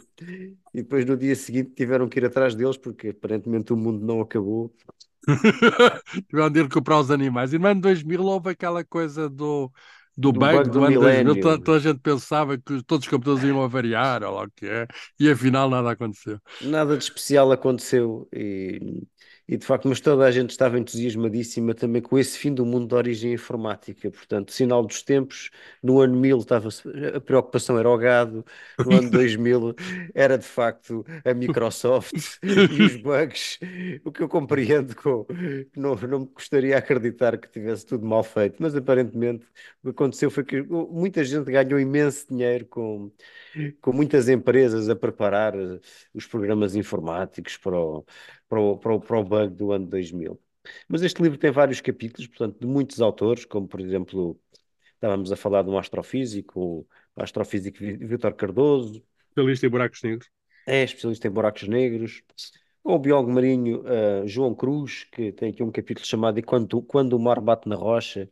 E 0.75 0.83
depois 0.83 1.05
no 1.07 1.17
dia 1.17 1.37
seguinte 1.37 1.73
tiveram 1.75 2.09
que 2.09 2.19
ir 2.19 2.27
atrás 2.27 2.55
deles 2.55 2.77
porque 2.77 3.09
aparentemente 3.11 3.73
o 3.73 3.77
mundo 3.77 4.05
não 4.07 4.21
acabou. 4.21 4.75
Tiveram 6.29 6.51
de 6.51 6.61
ir 6.61 6.69
comprar 6.69 6.99
os 7.01 7.11
animais. 7.11 7.53
E 7.53 7.59
no 7.59 7.67
ano 7.69 7.81
2000 7.81 8.23
houve 8.23 8.51
aquela 8.51 8.85
coisa 8.85 9.29
do, 9.29 9.71
do, 10.17 10.33
Do 10.33 10.41
bug 10.41 10.69
do 10.69 10.71
do 10.71 10.85
ano 10.85 10.99
2000. 11.01 11.01
milénio. 11.01 11.37
Toda, 11.39 11.63
toda 11.63 11.79
a 11.79 11.81
gente 11.81 12.01
pensava 12.01 12.59
que 12.59 12.83
todos 12.85 13.07
os 13.07 13.11
computadores 13.11 13.45
iam 13.45 13.63
avariar, 13.63 14.23
ou 14.23 14.35
lá 14.35 14.45
o 14.45 14.51
que 14.51 14.67
é, 14.67 14.87
e 15.19 15.31
afinal 15.31 15.69
nada 15.71 15.91
aconteceu. 15.93 16.39
Nada 16.61 16.97
de 16.97 17.05
especial 17.05 17.53
aconteceu 17.53 18.29
e, 18.33 19.03
e 19.47 19.57
de 19.59 19.67
facto, 19.67 19.89
mas 19.89 20.01
toda 20.01 20.25
a 20.25 20.31
gente 20.31 20.51
estava 20.51 20.79
entusiasmadíssima 20.79 21.75
também 21.75 22.01
com 22.01 22.19
esse 22.19 22.39
fim 22.39 22.53
do 22.55 22.65
mundo 22.65 22.89
de 22.89 22.95
origem 22.95 23.33
informática. 23.35 24.11
Portanto, 24.11 24.53
sinal 24.53 24.85
dos 24.85 25.03
tempos, 25.03 25.51
no 25.83 26.01
ano 26.01 26.17
1000 26.17 26.39
estava 26.39 26.69
a 27.15 27.21
preocupação 27.21 27.79
era 27.79 27.89
o 27.89 27.97
gado, 27.99 28.45
no 28.79 28.97
ano 28.97 29.11
2000 29.11 29.75
era 30.15 30.39
de 30.39 30.47
facto 30.47 31.05
a 31.25 31.35
Microsoft 31.35 32.39
e 32.43 32.83
os 32.83 32.97
bugs, 33.03 33.59
o 34.03 34.11
que 34.11 34.23
eu 34.23 34.29
compreendo, 34.29 34.97
com, 34.97 35.27
não, 35.77 35.95
não 35.95 36.21
me 36.21 36.27
gostaria 36.27 36.71
de 36.71 36.75
acreditar 36.75 37.37
que 37.37 37.49
tivesse 37.49 37.85
tudo 37.85 38.07
mal 38.07 38.23
feito, 38.25 38.57
mas 38.61 38.75
aparentemente 38.75 39.45
o 39.83 39.89
que 39.89 39.91
aconteceu 39.91 40.31
foi 40.31 40.45
que 40.45 40.63
muita 40.63 41.23
gente 41.23 41.51
ganhou 41.51 41.79
imenso 41.79 42.27
dinheiro 42.29 42.67
com, 42.67 43.11
com 43.81 43.93
muitas 43.93 44.29
empresas 44.29 44.89
a 44.89 44.97
preparar 44.97 45.55
os 46.15 46.27
programas 46.27 46.75
informáticos 46.75 47.57
para 47.59 47.77
o, 47.79 48.05
para 48.49 48.61
o, 48.61 48.79
para 48.79 48.95
o, 48.95 49.01
para 49.01 49.19
o 49.19 49.25
bug 49.25 49.55
do 49.55 49.73
ano 49.73 49.87
2000. 49.87 50.41
Mas 50.89 51.03
este 51.03 51.23
livro 51.23 51.39
tem 51.39 51.51
vários 51.51 51.81
capítulos, 51.81 52.27
portanto, 52.29 52.59
de 52.61 52.67
muitos 52.67 53.01
autores, 53.01 53.45
como 53.45 53.69
por 53.69 53.81
exemplo, 53.81 54.41
estávamos 54.95 55.33
a 55.33 55.37
falar 55.37 55.63
de 55.63 55.71
um 55.71 55.79
astrofísico, 55.79 56.87
o 57.17 57.23
astrofísico 57.23 57.79
Vi- 57.79 57.97
Vítor 57.99 58.35
Cardoso, 58.35 59.03
Especialista 59.31 59.67
em 59.67 59.71
buracos 59.71 60.03
negros. 60.03 60.29
é 60.67 60.83
especialista 60.85 61.29
em 61.29 61.31
buracos 61.31 61.69
negros, 61.69 62.23
ou 62.83 62.97
o 62.97 62.99
biólogo 62.99 63.33
marinho 63.33 63.83
eh, 63.87 64.27
João 64.27 64.55
Cruz, 64.55 65.05
que 65.05 65.33
tem 65.33 65.51
aqui 65.51 65.63
um 65.63 65.71
capítulo 65.73 66.07
chamado 66.07 66.39
E 66.39 66.43
Quando, 66.43 66.83
Quando 66.83 67.15
o 67.15 67.19
Mar 67.21 67.41
Bate 67.41 67.69
na 67.69 67.77
Rocha. 67.77 68.31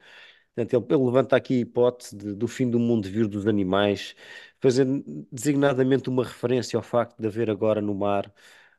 Portanto, 0.55 0.75
ele, 0.93 0.95
ele 0.97 1.05
levanta 1.07 1.37
aqui 1.37 1.55
a 1.57 1.61
hipótese 1.61 2.17
de- 2.17 2.35
do 2.35 2.49
fim 2.49 2.71
do 2.71 2.79
mundo 2.79 3.09
vir 3.09 3.27
dos 3.29 3.47
animais, 3.47 4.15
fazendo 4.61 5.05
designadamente 5.33 6.09
uma 6.11 6.25
referência 6.25 6.77
ao 6.77 6.83
facto 6.83 7.19
de 7.21 7.27
haver 7.29 7.51
agora 7.51 7.81
no 7.83 7.95
mar 7.95 8.33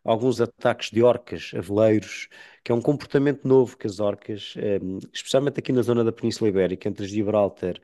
alguns 0.04 0.42
ataques 0.42 0.90
de 0.92 1.02
orcas 1.04 1.52
a 1.56 1.62
veleiros, 1.62 2.28
que 2.64 2.72
é 2.72 2.76
um 2.76 2.82
comportamento 2.82 3.48
novo 3.48 3.78
que 3.78 3.88
as 3.88 4.00
orcas, 4.00 4.54
eh, 4.58 4.80
especialmente 5.14 5.60
aqui 5.60 5.72
na 5.72 5.82
zona 5.82 6.04
da 6.04 6.12
Península 6.12 6.50
Ibérica, 6.50 6.88
entre 6.90 7.06
Gibraltar 7.08 7.80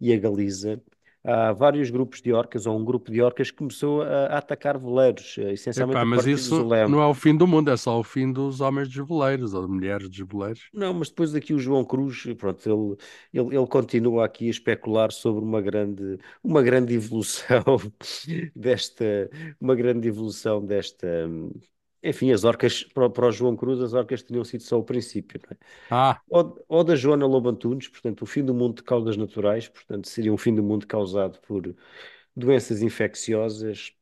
e 0.00 0.12
a 0.12 0.18
Galiza, 0.18 0.82
há 1.24 1.52
vários 1.52 1.90
grupos 1.90 2.20
de 2.20 2.32
orcas, 2.32 2.66
ou 2.66 2.78
um 2.78 2.84
grupo 2.84 3.10
de 3.10 3.20
orcas 3.20 3.50
que 3.50 3.56
começou 3.56 4.02
a, 4.02 4.26
a 4.26 4.38
atacar 4.38 4.78
veleiros, 4.78 5.36
eh, 5.38 5.52
essencialmente 5.52 5.98
Epá, 5.98 6.04
mas 6.04 6.24
de 6.24 6.32
isso 6.32 6.64
não 6.64 7.00
é 7.00 7.06
o 7.06 7.14
fim 7.14 7.36
do 7.36 7.46
mundo, 7.46 7.70
é 7.70 7.76
só 7.76 7.98
o 7.98 8.04
fim 8.04 8.32
dos 8.32 8.60
homens 8.60 8.88
dos 8.88 9.06
veleiros, 9.06 9.54
ou 9.54 9.66
de 9.66 9.72
mulheres 9.72 10.08
dos 10.08 10.18
veleiros. 10.18 10.68
Não, 10.72 10.94
mas 10.94 11.08
depois 11.08 11.34
aqui 11.34 11.52
o 11.52 11.58
João 11.58 11.84
Cruz, 11.84 12.26
pronto, 12.38 12.68
ele, 12.68 12.96
ele, 13.32 13.56
ele 13.56 13.66
continua 13.66 14.24
aqui 14.24 14.46
a 14.46 14.50
especular 14.50 15.12
sobre 15.12 15.44
uma 15.44 15.60
grande, 15.60 16.18
uma 16.42 16.62
grande 16.62 16.94
evolução 16.94 17.64
desta, 18.54 19.30
uma 19.60 19.74
grande 19.74 20.08
evolução 20.08 20.64
desta, 20.64 21.06
hum, 21.28 21.50
enfim, 22.02 22.32
as 22.32 22.44
orcas, 22.44 22.84
para, 22.84 23.10
para 23.10 23.26
o 23.28 23.32
João 23.32 23.56
Cruz, 23.56 23.80
as 23.80 23.92
orcas 23.94 24.22
tinham 24.22 24.44
sido 24.44 24.62
só 24.62 24.78
o 24.78 24.84
princípio, 24.84 25.40
não 25.44 25.50
é? 25.56 25.58
Ah, 25.90 26.22
Ou, 26.28 26.64
ou 26.68 26.84
da 26.84 26.96
Joana 26.96 27.26
Lobo 27.26 27.48
Antunes, 27.50 27.88
portanto, 27.88 28.22
o 28.22 28.26
fim 28.26 28.44
do 28.44 28.54
mundo 28.54 28.76
de 28.76 28.84
causas 28.84 29.16
naturais, 29.16 29.68
portanto, 29.68 30.08
seria 30.08 30.32
um 30.32 30.38
fim 30.38 30.54
do 30.54 30.62
mundo 30.62 30.86
causado 30.86 31.40
por 31.42 31.74
doenças 32.36 32.82
infecciosas, 32.82 33.92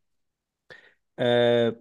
ah, 1.16 1.72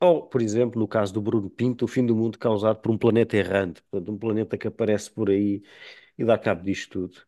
ou, 0.00 0.26
por 0.28 0.42
exemplo, 0.42 0.78
no 0.80 0.88
caso 0.88 1.12
do 1.12 1.20
Bruno 1.22 1.48
Pinto, 1.50 1.84
o 1.84 1.88
fim 1.88 2.04
do 2.06 2.14
mundo 2.16 2.38
causado 2.38 2.80
por 2.80 2.90
um 2.90 2.98
planeta 2.98 3.36
errante, 3.36 3.82
portanto, 3.90 4.12
um 4.12 4.18
planeta 4.18 4.58
que 4.58 4.66
aparece 4.68 5.10
por 5.10 5.30
aí 5.30 5.62
e 6.18 6.24
dá 6.24 6.38
cabo 6.38 6.62
disto 6.64 7.08
tudo. 7.08 7.22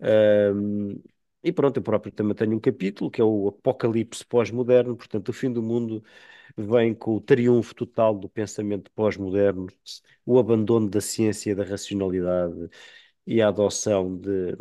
Ahm, 0.00 1.00
e 1.44 1.52
pronto, 1.52 1.78
eu 1.78 1.82
próprio 1.84 2.12
também 2.12 2.34
tenho 2.36 2.56
um 2.56 2.60
capítulo 2.60 3.10
que 3.10 3.20
é 3.20 3.24
o 3.24 3.48
Apocalipse 3.48 4.24
pós-moderno, 4.26 4.96
portanto, 4.96 5.30
o 5.30 5.32
fim 5.32 5.52
do 5.52 5.62
mundo 5.62 6.04
vem 6.58 6.94
com 6.94 7.16
o 7.16 7.20
triunfo 7.20 7.74
total 7.74 8.14
do 8.18 8.28
pensamento 8.28 8.90
pós-moderno, 8.92 9.66
o 10.26 10.38
abandono 10.38 10.88
da 10.90 11.00
ciência 11.00 11.52
e 11.52 11.54
da 11.54 11.64
racionalidade 11.64 12.68
e 13.26 13.42
a 13.42 13.48
adoção 13.48 14.16
de, 14.18 14.56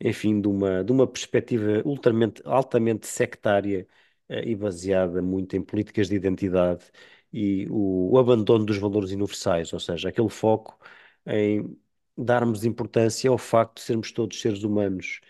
enfim, 0.00 0.40
de 0.40 0.48
uma, 0.48 0.82
de 0.84 0.92
uma 0.92 1.06
perspectiva 1.06 1.82
ultramente, 1.84 2.42
altamente 2.44 3.06
sectária 3.06 3.86
eh, 4.28 4.48
e 4.48 4.56
baseada 4.56 5.22
muito 5.22 5.56
em 5.56 5.62
políticas 5.62 6.08
de 6.08 6.16
identidade 6.16 6.84
e 7.32 7.66
o, 7.70 8.12
o 8.12 8.18
abandono 8.18 8.64
dos 8.66 8.76
valores 8.78 9.10
universais, 9.12 9.72
ou 9.72 9.80
seja, 9.80 10.08
aquele 10.08 10.28
foco 10.28 10.78
em 11.26 11.76
darmos 12.16 12.64
importância 12.64 13.30
ao 13.30 13.38
facto 13.38 13.76
de 13.76 13.82
sermos 13.82 14.12
todos 14.12 14.40
seres 14.40 14.62
humanos 14.64 15.20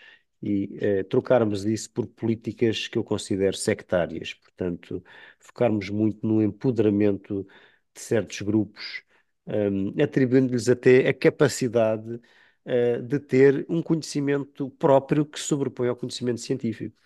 e 0.43 0.77
eh, 0.81 1.03
trocarmos 1.03 1.63
isso 1.65 1.89
por 1.91 2.05
políticas 2.07 2.87
que 2.87 2.97
eu 2.97 3.03
considero 3.03 3.55
sectárias. 3.55 4.33
Portanto, 4.33 5.03
focarmos 5.39 5.89
muito 5.89 6.25
no 6.27 6.41
empoderamento 6.43 7.47
de 7.93 8.01
certos 8.01 8.41
grupos, 8.41 9.03
hum, 9.47 9.93
atribuindo-lhes 10.01 10.67
até 10.69 11.07
a 11.07 11.13
capacidade 11.13 12.19
eh, 12.65 12.99
de 13.01 13.19
ter 13.19 13.65
um 13.69 13.81
conhecimento 13.81 14.69
próprio 14.71 15.25
que 15.25 15.39
se 15.39 15.45
sobrepõe 15.47 15.87
ao 15.89 15.95
conhecimento 15.95 16.41
científico. 16.41 16.97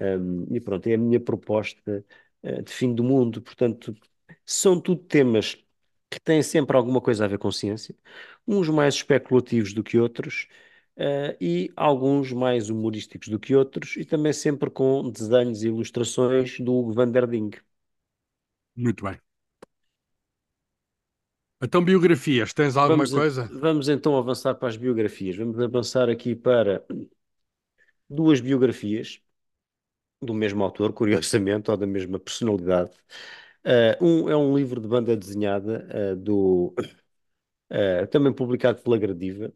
Um, 0.00 0.46
e 0.54 0.60
pronto, 0.60 0.86
é 0.86 0.94
a 0.94 0.98
minha 0.98 1.20
proposta 1.20 2.04
eh, 2.42 2.62
de 2.62 2.72
fim 2.72 2.94
do 2.94 3.02
mundo. 3.04 3.42
Portanto, 3.42 3.94
são 4.44 4.80
tudo 4.80 5.02
temas 5.04 5.56
que 6.10 6.20
têm 6.20 6.42
sempre 6.42 6.76
alguma 6.76 7.00
coisa 7.00 7.24
a 7.24 7.28
ver 7.28 7.38
com 7.38 7.50
ciência, 7.52 7.94
uns 8.46 8.68
mais 8.68 8.94
especulativos 8.94 9.72
do 9.74 9.82
que 9.84 9.98
outros, 9.98 10.48
eh, 10.98 11.36
e 11.40 11.72
alguns 11.76 12.32
mais 12.32 12.70
humorísticos 12.70 13.28
do 13.28 13.38
que 13.40 13.54
outros, 13.56 13.96
e 13.96 14.04
também 14.04 14.32
sempre 14.34 14.70
com 14.70 15.10
desenhos 15.10 15.62
e 15.64 15.68
ilustrações 15.68 16.60
do 16.60 16.74
Hugo 16.74 16.92
van 16.94 17.10
der 17.10 17.26
Ding. 17.28 17.52
muito 18.76 19.04
bem. 19.04 19.20
Então, 21.62 21.84
biografias, 21.84 22.52
tens 22.52 22.76
alguma 22.76 23.06
Vamos, 23.06 23.08
coisa? 23.08 23.52
vamos 23.60 23.88
então 23.88 24.16
avançar 24.16 24.54
para 24.54 24.68
as 24.68 24.76
biografias. 24.76 25.36
Vamos 25.36 25.58
avançar 25.60 26.08
aqui 26.08 26.34
para 26.34 26.84
duas 28.08 28.40
biografias 28.40 29.20
do 30.20 30.34
mesmo 30.34 30.62
autor, 30.64 30.92
curiosamente, 30.92 31.70
ou 31.70 31.76
da 31.76 31.86
mesma 31.86 32.18
personalidade. 32.18 32.90
Uh, 33.64 34.04
um 34.04 34.30
é 34.30 34.36
um 34.36 34.56
livro 34.56 34.80
de 34.80 34.88
banda 34.88 35.16
desenhada 35.16 35.86
uh, 36.14 36.16
do 36.16 36.74
uh, 37.72 38.06
também 38.10 38.32
publicado 38.32 38.82
pela 38.82 38.98
Gradiva, 38.98 39.52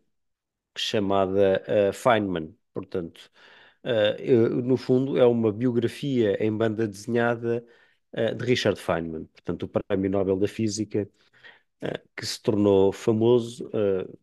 chamada 0.77 1.63
uh, 1.91 1.93
Feynman. 1.93 2.55
Portanto, 2.73 3.31
uh, 3.85 4.63
no 4.63 4.77
fundo 4.77 5.19
é 5.19 5.27
uma 5.27 5.53
biografia 5.53 6.37
em 6.45 6.57
banda 6.57 6.87
desenhada 6.87 7.65
uh, 8.13 8.35
de 8.35 8.45
Richard 8.45 8.81
Feynman, 8.81 9.25
portanto, 9.27 9.65
o 9.65 9.69
Prémio 9.69 10.11
Nobel 10.11 10.37
da 10.39 10.49
Física, 10.49 11.09
que 12.17 12.25
se 12.25 12.41
tornou 12.41 12.93
famoso 12.93 13.69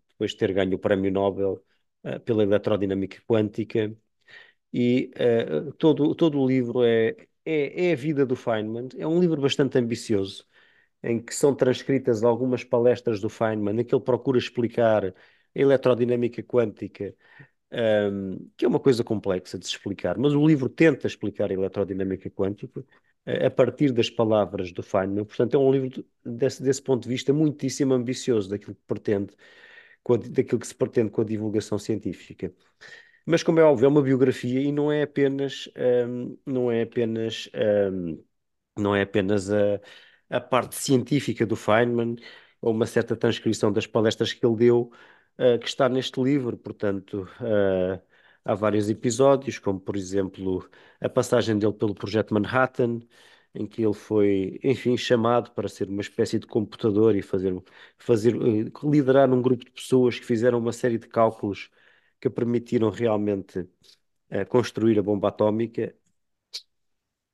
depois 0.10 0.32
de 0.32 0.38
ter 0.38 0.54
ganho 0.54 0.76
o 0.76 0.80
Prémio 0.80 1.12
Nobel 1.12 1.62
pela 2.24 2.44
eletrodinâmica 2.44 3.22
quântica 3.28 3.94
e 4.74 5.12
todo, 5.78 6.16
todo 6.16 6.40
o 6.40 6.48
livro 6.48 6.84
é, 6.84 7.16
é, 7.46 7.88
é 7.90 7.94
a 7.94 7.96
vida 7.96 8.26
do 8.26 8.36
Feynman. 8.36 8.90
É 8.98 9.08
um 9.08 9.20
livro 9.20 9.42
bastante 9.42 9.78
ambicioso, 9.78 10.46
em 11.04 11.20
que 11.22 11.34
são 11.36 11.56
transcritas 11.56 12.24
algumas 12.24 12.64
palestras 12.64 13.20
do 13.20 13.30
Feynman, 13.30 13.82
em 13.82 13.84
que 13.86 13.94
ele 13.96 14.04
procura 14.04 14.38
explicar 14.38 15.14
a 15.56 15.60
eletrodinâmica 15.60 16.44
quântica, 16.44 17.16
ehm, 17.72 18.38
que 18.58 18.66
é 18.66 18.68
uma 18.68 18.80
coisa 18.80 19.04
complexa 19.04 19.60
de 19.60 19.66
se 19.68 19.74
explicar, 19.74 20.18
mas 20.18 20.34
o 20.34 20.46
livro 20.48 20.70
tenta 20.70 21.08
explicar 21.08 21.52
a 21.52 21.54
eletrodinâmica 21.54 22.30
quântica 22.30 22.86
eh, 23.26 23.46
a 23.48 23.52
partir 23.52 23.92
das 23.94 24.10
palavras 24.10 24.72
do 24.72 24.84
Feynman. 24.84 25.26
Portanto, 25.26 25.56
é 25.56 25.60
um 25.60 25.72
livro 25.72 25.90
de- 25.90 26.06
desse, 26.26 26.64
desse 26.64 26.82
ponto 26.82 27.04
de 27.04 27.10
vista 27.10 27.34
muitíssimo 27.34 27.94
ambicioso 27.94 28.50
daquilo 28.50 28.76
que 28.76 28.82
pretende, 28.88 29.36
a- 30.16 30.18
daquilo 30.18 30.60
que 30.60 30.68
se 30.68 30.76
pretende 30.76 31.12
com 31.12 31.22
a 31.22 31.26
divulgação 31.26 31.78
científica. 31.80 32.54
Mas 33.26 33.44
como 33.44 33.60
é 33.60 33.64
óbvio, 33.64 33.86
é 33.86 33.90
uma 33.90 34.02
biografia 34.02 34.60
e 34.62 34.72
não 34.72 34.92
é 34.92 35.04
apenas, 35.04 35.70
hum, 36.08 36.38
não 36.46 36.72
é 36.72 36.82
apenas, 36.84 37.50
hum, 37.94 38.24
não 38.78 38.96
é 38.96 39.04
apenas 39.04 39.50
a, 39.52 39.80
a 40.30 40.42
parte 40.42 40.76
científica 40.76 41.46
do 41.46 41.56
Feynman 41.56 42.16
ou 42.62 42.74
uma 42.74 42.86
certa 42.88 43.16
transcrição 43.16 43.72
das 43.72 43.88
palestras 43.88 44.34
que 44.34 44.46
ele 44.46 44.56
deu, 44.58 44.84
uh, 44.84 44.92
que 45.62 45.68
está 45.68 45.88
neste 45.88 46.22
livro. 46.22 46.58
Portanto, 46.58 47.28
uh, 47.42 48.02
há 48.44 48.54
vários 48.56 48.90
episódios, 48.90 49.60
como 49.60 49.80
por 49.80 49.96
exemplo 49.96 50.68
a 51.00 51.08
passagem 51.10 51.58
dele 51.58 51.74
pelo 51.74 51.96
Projeto 51.96 52.34
Manhattan, 52.34 53.00
em 53.54 53.66
que 53.66 53.84
ele 53.84 53.94
foi, 53.94 54.60
enfim, 54.64 54.96
chamado 54.98 55.52
para 55.52 55.68
ser 55.68 55.88
uma 55.90 56.02
espécie 56.02 56.40
de 56.40 56.46
computador 56.46 57.16
e 57.16 57.22
fazer, 57.22 57.54
fazer 57.98 58.36
eh, 58.36 58.72
liderar 58.84 59.32
um 59.34 59.42
grupo 59.42 59.66
de 59.66 59.72
pessoas 59.72 60.20
que 60.20 60.26
fizeram 60.26 60.60
uma 60.60 60.72
série 60.72 60.98
de 60.98 61.08
cálculos 61.08 61.70
que 62.22 62.30
permitiram 62.30 62.90
realmente 62.90 63.60
uh, 63.60 64.46
construir 64.50 65.00
a 65.00 65.04
bomba 65.04 65.30
atómica. 65.30 65.96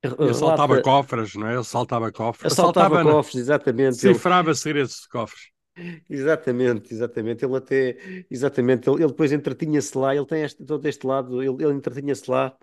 Ele 0.02 0.34
saltava 0.34 0.82
cofres, 0.82 1.36
não 1.36 1.48
é? 1.48 1.56
Ele 1.56 1.64
saltava 1.64 2.12
cofres. 2.12 2.54
Assaltava, 2.54 2.96
Assaltava 2.96 3.18
cofres, 3.18 3.36
exatamente. 3.36 3.98
Cifrava 3.98 4.50
ele... 4.50 4.56
segredos 4.56 5.02
de 5.02 5.10
cofres. 5.10 5.55
Exatamente, 6.10 6.94
exatamente. 6.94 7.44
Ele 7.46 7.56
até, 7.58 7.98
exatamente, 8.30 8.90
ele, 8.90 8.98
ele 9.04 9.08
depois 9.08 9.32
entretinha-se 9.32 9.98
lá, 9.98 10.16
ele 10.16 10.26
tem 10.26 10.44
este, 10.44 10.64
todo 10.64 10.86
este 10.88 11.06
lado, 11.06 11.42
ele, 11.44 11.64
ele 11.64 11.74
entretinha-se 11.74 12.30
lá 12.32 12.58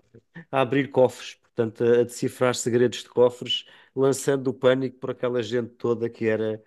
a 0.51 0.61
abrir 0.61 0.89
cofres, 0.89 1.35
portanto, 1.35 1.83
a, 1.83 2.01
a 2.01 2.03
decifrar 2.03 2.55
segredos 2.55 3.03
de 3.03 3.09
cofres, 3.09 3.65
lançando 3.95 4.47
o 4.49 4.53
pânico 4.53 4.97
por 4.99 5.11
aquela 5.11 5.43
gente 5.43 5.69
toda 5.75 6.09
que 6.09 6.25
era, 6.27 6.63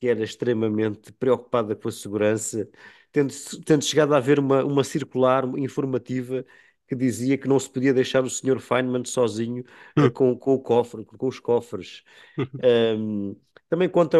que 0.00 0.08
era 0.08 0.22
extremamente 0.24 1.12
preocupada 1.14 1.76
com 1.76 1.88
a 1.88 1.92
segurança, 1.92 2.68
tendo, 3.12 3.32
tendo 3.64 3.84
chegado 3.84 4.14
a 4.14 4.18
haver 4.18 4.38
uma, 4.38 4.64
uma 4.64 4.84
circular 4.84 5.44
informativa 5.58 6.44
que 6.88 6.94
dizia 6.94 7.38
que 7.38 7.48
não 7.48 7.58
se 7.58 7.70
podia 7.70 7.94
deixar 7.94 8.24
o 8.24 8.30
Sr. 8.30 8.60
Feynman 8.60 9.04
sozinho 9.04 9.64
uh, 9.98 10.10
com, 10.10 10.36
com 10.38 10.54
o 10.54 10.60
cofre, 10.60 11.04
com 11.04 11.26
os 11.28 11.40
cofres. 11.40 12.04
Um, 12.98 13.36
também 13.68 13.88
conta 13.88 14.18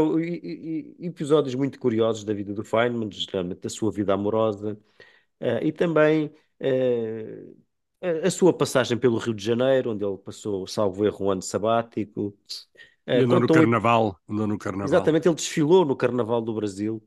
episódios 0.98 1.54
muito 1.54 1.78
curiosos 1.78 2.24
da 2.24 2.34
vida 2.34 2.52
do 2.52 2.64
Feynman, 2.64 3.10
geralmente 3.10 3.60
da 3.60 3.68
sua 3.68 3.90
vida 3.90 4.12
amorosa, 4.14 4.78
uh, 5.40 5.62
e 5.62 5.72
também 5.72 6.32
a, 8.00 8.26
a, 8.26 8.30
sua 8.30 8.52
passagem 8.52 8.98
pelo 8.98 9.18
Rio 9.18 9.34
de 9.34 9.44
Janeiro, 9.44 9.92
onde 9.92 10.04
ele 10.04 10.18
passou, 10.18 10.66
salvo 10.66 11.04
erro, 11.04 11.26
um 11.26 11.30
ano 11.30 11.42
sabático. 11.42 12.36
Uh, 13.06 13.22
andou 13.22 13.40
no 13.40 13.46
carnaval, 13.46 14.20
andou 14.28 14.46
no 14.46 14.58
carnaval. 14.58 14.88
Exatamente, 14.88 15.28
ele 15.28 15.34
desfilou 15.34 15.84
no 15.84 15.96
Carnaval 15.96 16.42
do 16.42 16.52
Brasil, 16.52 17.02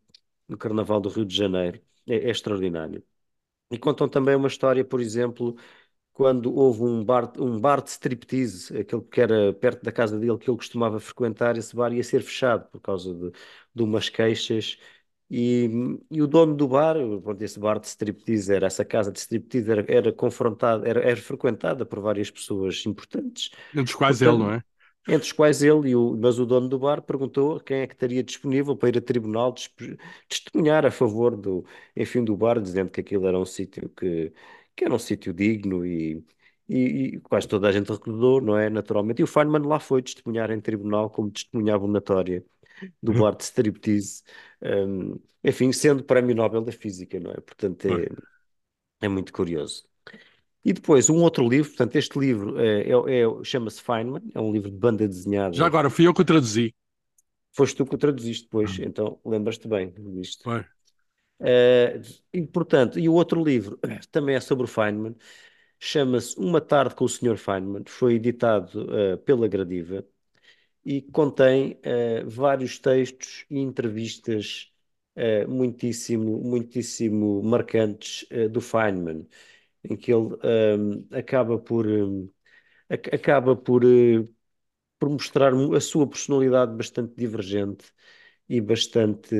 no 0.48 0.58
Carnaval 0.58 1.00
do 1.00 1.10
Rio 1.10 1.26
de 1.26 1.36
Janeiro. 1.36 1.82
É, 2.08 2.16
é 2.16 2.30
extraordinário. 2.30 3.04
E 3.72 3.78
contam 3.78 4.10
também 4.10 4.36
uma 4.36 4.48
história, 4.48 4.84
por 4.84 5.00
exemplo, 5.00 5.56
quando 6.20 6.54
houve 6.54 6.84
um 6.84 7.02
bar, 7.02 7.32
um 7.40 7.58
bar 7.58 7.82
de 7.82 7.92
striptease, 7.92 8.78
aquele 8.78 9.02
que 9.04 9.22
era 9.22 9.54
perto 9.54 9.82
da 9.86 9.90
casa 9.92 10.20
dele, 10.20 10.38
que 10.38 10.50
ele 10.50 10.58
costumava 10.58 11.00
frequentar, 11.00 11.58
esse 11.58 11.74
bar 11.74 11.94
ia 11.94 12.04
ser 12.04 12.22
fechado 12.22 12.70
por 12.70 12.82
causa 12.82 13.14
de, 13.16 13.32
de 13.74 13.84
umas 13.84 14.10
queixas. 14.10 14.78
E, 15.30 15.70
e 16.12 16.22
o 16.22 16.28
dono 16.28 16.56
do 16.58 16.68
bar, 16.68 16.98
esse 17.40 17.58
bar 17.58 17.80
de 17.80 17.88
striptease, 17.88 18.54
era 18.54 18.68
essa 18.68 18.84
casa 18.84 19.14
de 19.14 19.20
striptease, 19.20 19.72
era, 19.72 19.86
era 19.88 20.12
confrontada, 20.12 20.86
era, 20.86 21.00
era 21.02 21.16
frequentada 21.22 21.86
por 21.86 22.02
várias 22.02 22.30
pessoas 22.30 22.86
importantes. 22.86 23.52
Entre 23.74 23.84
os 23.86 23.96
quais 23.96 24.20
Portanto, 24.20 24.22
ele, 24.22 24.38
não 24.38 24.52
é? 24.52 24.64
Entre 25.08 25.26
os 25.26 25.32
quais 25.32 25.64
ele, 25.64 25.92
e 25.92 25.96
o, 25.96 26.18
mas 26.18 26.38
o 26.38 26.46
dono 26.46 26.68
do 26.68 26.78
bar 26.78 27.02
perguntou 27.02 27.62
quem 27.62 27.78
é 27.78 27.88
que 27.88 27.94
estaria 27.94 28.22
disponível 28.24 28.76
para 28.76 28.90
ir 28.90 28.98
a 28.98 29.02
tribunal 29.02 29.54
testemunhar 30.28 30.86
a 30.86 30.92
favor 30.92 31.38
do, 31.38 31.66
enfim, 31.96 32.26
do 32.26 32.36
bar, 32.36 32.60
dizendo 32.60 32.92
que 32.92 33.00
aquilo 33.00 33.26
era 33.26 33.40
um 33.40 33.46
sítio 33.46 33.88
que 33.90 34.34
que 34.80 34.86
era 34.86 34.96
um 34.96 35.00
sítio 35.00 35.34
digno 35.34 35.86
e, 35.86 36.24
e, 36.68 36.78
e, 36.78 37.20
quase 37.20 37.46
toda 37.46 37.68
a 37.68 37.72
gente 37.72 37.92
recordou, 37.92 38.40
não 38.40 38.58
é? 38.58 38.70
Naturalmente. 38.70 39.20
E 39.20 39.24
o 39.24 39.28
Feynman 39.28 39.68
lá 39.68 39.78
foi 39.78 40.02
testemunhar 40.02 40.50
em 40.52 40.62
tribunal 40.62 41.10
como 41.10 41.30
testemunha 41.30 41.76
abonatória 41.76 42.46
do 43.04 43.12
bar 43.12 43.36
de 43.36 43.44
striptease, 43.44 44.24
um, 44.62 45.20
enfim, 45.44 45.74
sendo 45.74 46.02
prémio 46.02 46.34
Nobel 46.34 46.62
da 46.62 46.72
Física, 46.72 47.20
não 47.20 47.32
é? 47.32 47.42
Portanto, 47.42 47.88
é, 47.90 48.08
é 49.02 49.10
muito 49.10 49.34
curioso. 49.34 49.84
E 50.64 50.72
depois, 50.72 51.10
um 51.10 51.18
outro 51.18 51.48
livro, 51.48 51.70
portanto, 51.70 51.98
este 51.98 52.18
livro 52.18 52.58
é, 52.58 52.84
é, 52.84 53.22
é 53.22 53.44
chama-se 53.44 53.82
Feynman, 53.82 54.24
é 54.34 54.40
um 54.40 54.54
livro 54.54 54.72
de 54.72 54.78
banda 54.78 55.06
desenhada. 55.06 55.54
Já 55.54 55.66
agora, 55.66 55.90
fui 55.90 56.08
eu 56.08 56.14
que 56.14 56.22
o 56.22 56.26
traduzi. 56.26 56.74
Foste 57.52 57.76
tu 57.76 57.86
que 57.86 57.96
o 57.96 57.98
traduziste 57.98 58.44
depois, 58.44 58.80
hum. 58.80 58.84
então 58.84 59.20
lembras-te 59.26 59.68
bem 59.68 59.94
disto. 60.14 60.44
Foi. 60.44 60.64
Uh, 61.40 62.02
e, 62.34 62.46
portanto, 62.48 63.00
e 63.00 63.08
o 63.08 63.14
outro 63.14 63.44
livro 63.44 63.80
também 64.12 64.36
é 64.36 64.40
sobre 64.42 64.66
o 64.66 64.68
Feynman, 64.68 65.16
chama-se 65.80 66.38
Uma 66.40 66.62
Tarde 66.62 66.96
com 66.96 67.06
o 67.06 67.10
Sr. 67.10 67.38
Feynman, 67.38 67.84
foi 67.88 68.16
editado 68.16 68.84
uh, 69.16 69.18
pela 69.20 69.48
Gradiva 69.48 70.06
e 70.86 71.02
contém 71.02 71.74
uh, 71.86 72.30
vários 72.30 72.80
textos 72.80 73.46
e 73.50 73.60
entrevistas 73.60 74.72
muitíssimo, 75.50 76.40
muitíssimo 76.42 77.44
marcantes 77.44 78.26
do 78.52 78.62
Feynman, 78.62 79.28
em 79.84 79.98
que 79.98 80.14
ele 80.14 80.36
um, 80.78 81.08
acaba 81.12 81.60
por, 81.60 81.88
um, 81.88 82.30
acaba 82.90 83.56
por, 83.56 83.84
por 85.00 85.10
mostrar 85.10 85.54
a 85.54 85.80
sua 85.82 86.08
personalidade 86.08 86.76
bastante 86.76 87.14
divergente 87.16 87.86
e 88.50 88.62
bastante. 88.62 89.36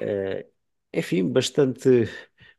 Uh, 0.00 0.50
enfim, 0.92 1.28
bastante, 1.30 2.08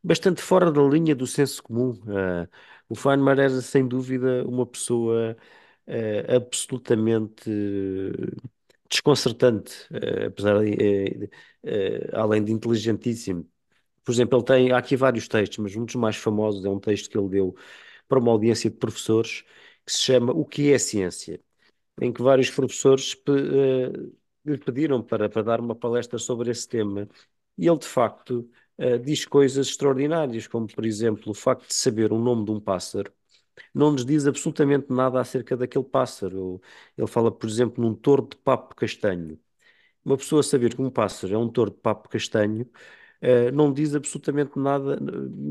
bastante 0.02 0.42
fora 0.42 0.70
da 0.72 0.82
linha 0.82 1.14
do 1.14 1.26
senso 1.26 1.62
comum. 1.62 1.90
Uh, 1.92 2.48
o 2.88 2.94
Feynman 2.94 3.32
era, 3.32 3.50
sem 3.62 3.86
dúvida, 3.86 4.44
uma 4.46 4.66
pessoa 4.66 5.36
uh, 5.86 6.36
absolutamente 6.36 7.50
desconcertante, 8.90 9.88
apesar 10.26 10.60
de, 10.64 11.30
além 12.12 12.44
de 12.44 12.52
inteligentíssimo. 12.52 13.48
Por 14.04 14.12
exemplo, 14.12 14.38
ele 14.38 14.46
tem, 14.46 14.72
há 14.72 14.78
aqui 14.78 14.96
vários 14.96 15.28
textos, 15.28 15.58
mas 15.58 15.76
um 15.76 15.84
dos 15.84 15.94
mais 15.96 16.16
famosos 16.16 16.64
é 16.64 16.68
um 16.68 16.80
texto 16.80 17.10
que 17.10 17.18
ele 17.18 17.28
deu 17.28 17.56
para 18.08 18.18
uma 18.18 18.32
audiência 18.32 18.70
de 18.70 18.76
professores 18.76 19.42
que 19.86 19.92
se 19.92 20.00
chama 20.00 20.32
O 20.32 20.44
que 20.44 20.72
é 20.72 20.78
ciência? 20.78 21.40
Em 22.00 22.12
que 22.12 22.22
vários 22.22 22.50
professores 22.50 23.14
lhe 24.44 24.58
pediram 24.58 25.02
para, 25.02 25.28
para 25.28 25.42
dar 25.42 25.60
uma 25.60 25.74
palestra 25.74 26.18
sobre 26.18 26.50
esse 26.50 26.68
tema 26.68 27.08
e 27.56 27.68
ele, 27.68 27.78
de 27.78 27.86
facto, 27.86 28.48
uh, 28.78 28.98
diz 28.98 29.24
coisas 29.24 29.68
extraordinárias, 29.68 30.46
como, 30.46 30.66
por 30.66 30.84
exemplo, 30.84 31.30
o 31.32 31.34
facto 31.34 31.68
de 31.68 31.74
saber 31.74 32.12
o 32.12 32.18
nome 32.18 32.44
de 32.44 32.50
um 32.52 32.60
pássaro 32.60 33.12
não 33.74 33.92
nos 33.92 34.04
diz 34.04 34.26
absolutamente 34.26 34.92
nada 34.92 35.20
acerca 35.20 35.56
daquele 35.56 35.84
pássaro. 35.84 36.60
Ele 36.98 37.06
fala, 37.06 37.30
por 37.32 37.48
exemplo, 37.48 37.84
num 37.84 37.94
touro 37.94 38.28
de 38.28 38.36
papo 38.38 38.74
castanho. 38.74 39.38
Uma 40.04 40.16
pessoa 40.16 40.42
saber 40.42 40.74
que 40.74 40.82
um 40.82 40.90
pássaro 40.90 41.34
é 41.34 41.38
um 41.38 41.48
touro 41.48 41.70
de 41.70 41.78
papo 41.78 42.08
castanho 42.08 42.68
uh, 43.22 43.52
não 43.52 43.72
diz 43.72 43.94
absolutamente 43.94 44.58
nada, 44.58 44.98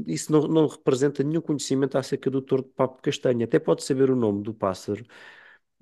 isso 0.07 0.31
não, 0.31 0.47
não 0.47 0.67
representa 0.67 1.23
nenhum 1.23 1.41
conhecimento 1.41 1.97
acerca 1.97 2.29
do 2.29 2.41
touro 2.41 2.63
de 2.63 2.69
papo 2.69 3.01
castanho. 3.01 3.43
Até 3.43 3.59
pode 3.59 3.83
saber 3.83 4.09
o 4.11 4.15
nome 4.15 4.43
do 4.43 4.53
pássaro 4.53 5.03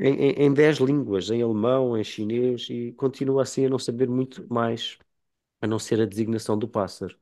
em, 0.02 0.16
em, 0.16 0.32
em 0.48 0.54
dez 0.56 0.78
línguas, 0.80 1.30
em 1.32 1.42
alemão, 1.44 1.98
em 1.98 2.04
chinês, 2.04 2.68
e 2.70 2.94
continua 2.94 3.44
assim 3.44 3.66
a 3.66 3.70
não 3.70 3.80
saber 3.80 4.10
muito 4.10 4.46
mais 4.54 4.98
a 5.62 5.68
não 5.68 5.80
ser 5.80 6.02
a 6.02 6.06
designação 6.06 6.58
do 6.58 6.68
pássaro. 6.68 7.18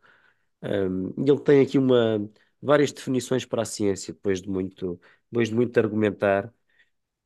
Um, 0.63 1.09
ele 1.17 1.39
tem 1.41 1.61
aqui 1.61 1.77
uma, 1.77 2.29
várias 2.61 2.91
definições 2.91 3.45
para 3.45 3.61
a 3.63 3.65
ciência, 3.65 4.13
depois 4.13 4.41
de 4.41 4.49
muito, 4.49 4.99
depois 5.31 5.49
de 5.49 5.55
muito 5.55 5.77
argumentar. 5.79 6.53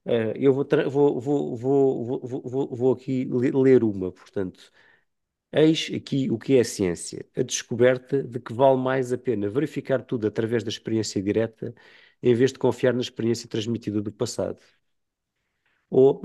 Uh, 0.06 0.34
eu 0.36 0.54
vou, 0.54 0.66
vou, 0.90 1.22
vou, 1.22 1.58
vou, 1.58 2.20
vou, 2.44 2.76
vou 2.76 2.94
aqui 2.94 3.26
ler 3.26 3.84
uma, 3.84 4.12
portanto. 4.12 4.72
Eis 5.52 5.92
aqui 5.96 6.30
o 6.32 6.38
que 6.38 6.56
é 6.58 6.62
a 6.62 6.66
ciência: 6.66 7.26
a 7.36 7.44
descoberta 7.44 8.24
de 8.24 8.40
que 8.40 8.54
vale 8.54 8.78
mais 8.82 9.14
a 9.14 9.18
pena 9.18 9.50
verificar 9.50 10.04
tudo 10.04 10.28
através 10.28 10.64
da 10.64 10.70
experiência 10.70 11.22
direta, 11.22 11.74
em 12.22 12.34
vez 12.36 12.52
de 12.54 12.60
confiar 12.60 12.94
na 12.94 13.02
experiência 13.02 13.48
transmitida 13.50 14.02
do 14.02 14.12
passado. 14.12 14.60
Ou, 15.94 16.22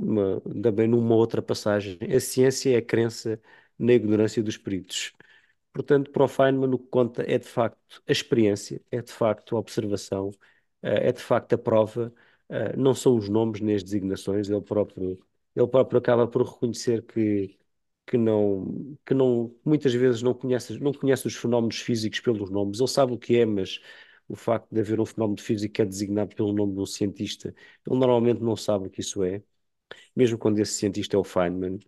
também 0.63 0.89
numa 0.89 1.15
outra 1.15 1.43
passagem, 1.43 1.99
a 2.15 2.21
ciência 2.21 2.71
é 2.75 2.79
a 2.79 2.83
crença 2.83 3.41
na 3.79 3.93
ignorância 3.93 4.43
dos 4.43 4.57
peritos. 4.57 5.13
Portanto, 5.73 6.11
para 6.11 6.25
o 6.25 6.29
Feynman, 6.29 6.71
o 6.75 6.79
que 6.79 6.89
conta 6.89 7.23
é 7.31 7.39
de 7.39 7.47
facto 7.49 8.03
a 8.09 8.13
experiência, 8.13 8.83
é 8.91 9.03
de 9.03 9.13
facto 9.13 9.57
a 9.57 9.61
observação, 9.61 10.31
eh, 10.83 11.09
é 11.09 11.13
de 11.13 11.21
facto 11.23 11.53
a 11.55 11.59
prova, 11.59 12.13
eh, 12.49 12.77
não 12.77 12.95
são 12.95 13.17
os 13.17 13.29
nomes 13.29 13.61
nem 13.61 13.75
as 13.77 13.83
designações, 13.83 14.49
ele 14.51 14.61
próprio, 14.63 15.19
ele 15.55 15.67
próprio 15.69 15.99
acaba 15.99 16.27
por 16.27 16.43
reconhecer 16.47 17.03
que, 17.05 17.59
que, 18.07 18.17
não, 18.17 18.97
que 19.07 19.15
não, 19.15 19.55
muitas 19.65 19.93
vezes 19.95 20.23
não 20.23 20.35
conhece, 20.35 20.79
não 20.81 20.93
conhece 20.93 21.27
os 21.27 21.37
fenómenos 21.37 21.79
físicos 21.81 22.21
pelos 22.21 22.51
nomes, 22.51 22.81
ele 22.81 22.89
sabe 22.89 23.13
o 23.13 23.19
que 23.19 23.37
é, 23.39 23.47
mas 23.47 23.81
o 24.29 24.37
facto 24.37 24.69
de 24.73 24.81
haver 24.81 25.01
um 25.01 25.07
fenómeno 25.07 25.41
físico 25.41 25.75
que 25.75 25.83
é 25.83 25.85
designado 25.87 26.35
pelo 26.35 26.53
nome 26.53 26.75
de 26.75 26.81
um 26.81 26.87
cientista, 26.87 27.55
ele 27.87 27.99
normalmente 27.99 28.41
não 28.43 28.57
sabe 28.57 28.87
o 28.89 28.91
que 28.91 29.01
isso 29.01 29.23
é, 29.25 29.43
mesmo 30.15 30.39
quando 30.39 30.59
esse 30.59 30.73
cientista 30.75 31.17
é 31.17 31.19
o 31.19 31.25
Feynman. 31.25 31.79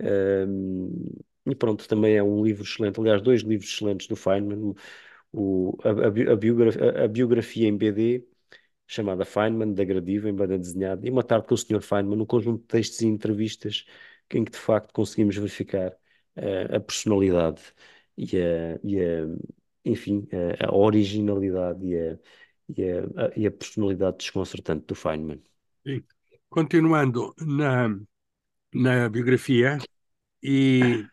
Um, 0.00 1.06
e 1.46 1.54
pronto, 1.54 1.86
também 1.88 2.16
é 2.16 2.22
um 2.22 2.44
livro 2.44 2.62
excelente, 2.64 3.00
aliás, 3.00 3.22
dois 3.22 3.42
livros 3.42 3.70
excelentes 3.70 4.06
do 4.06 4.16
Feynman, 4.16 4.74
o, 5.32 5.76
a, 5.84 5.88
a, 5.90 6.32
a, 6.32 6.36
biografia, 6.36 7.04
a, 7.04 7.08
biografia, 7.08 7.68
em 7.68 7.76
BD, 7.76 8.26
chamada 8.86 9.24
Feynman, 9.24 9.74
da 9.74 9.84
Gradiva, 9.84 10.28
em 10.28 10.34
banda 10.34 10.58
desenhada, 10.58 11.06
e 11.06 11.10
Uma 11.10 11.22
Tarde 11.22 11.46
com 11.46 11.54
o 11.54 11.58
Sr. 11.58 11.80
Feynman, 11.80 12.20
um 12.20 12.26
conjunto 12.26 12.60
de 12.62 12.66
textos 12.66 13.00
e 13.00 13.06
entrevistas 13.06 13.84
em 14.32 14.44
que 14.44 14.52
de 14.52 14.58
facto 14.58 14.92
conseguimos 14.92 15.36
verificar 15.36 15.92
uh, 16.36 16.76
a 16.76 16.80
personalidade 16.80 17.60
e 18.16 18.36
a, 18.36 18.78
e 18.84 19.00
a 19.00 19.26
enfim, 19.84 20.28
a, 20.60 20.68
a, 20.68 20.74
originalidade 20.74 21.84
e 21.86 21.98
a, 21.98 22.18
e 22.76 22.82
a, 22.84 23.32
e 23.36 23.46
a 23.46 23.50
personalidade 23.50 24.18
desconcertante 24.18 24.86
do 24.86 24.94
Feynman. 24.94 25.42
Sim. 25.86 26.04
Continuando 26.50 27.34
na, 27.40 27.88
na 28.74 29.08
biografia 29.08 29.78
e, 30.42 31.06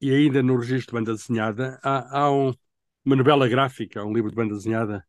e 0.00 0.10
ainda 0.14 0.42
no 0.42 0.56
registro 0.56 0.92
de 0.92 1.00
banda 1.00 1.14
desenhada, 1.14 1.80
há, 1.82 2.20
há 2.20 2.32
um, 2.32 2.52
uma 3.04 3.16
novela 3.16 3.48
gráfica, 3.48 4.04
um 4.04 4.12
livro 4.12 4.30
de 4.30 4.36
banda 4.36 4.54
desenhada, 4.54 5.04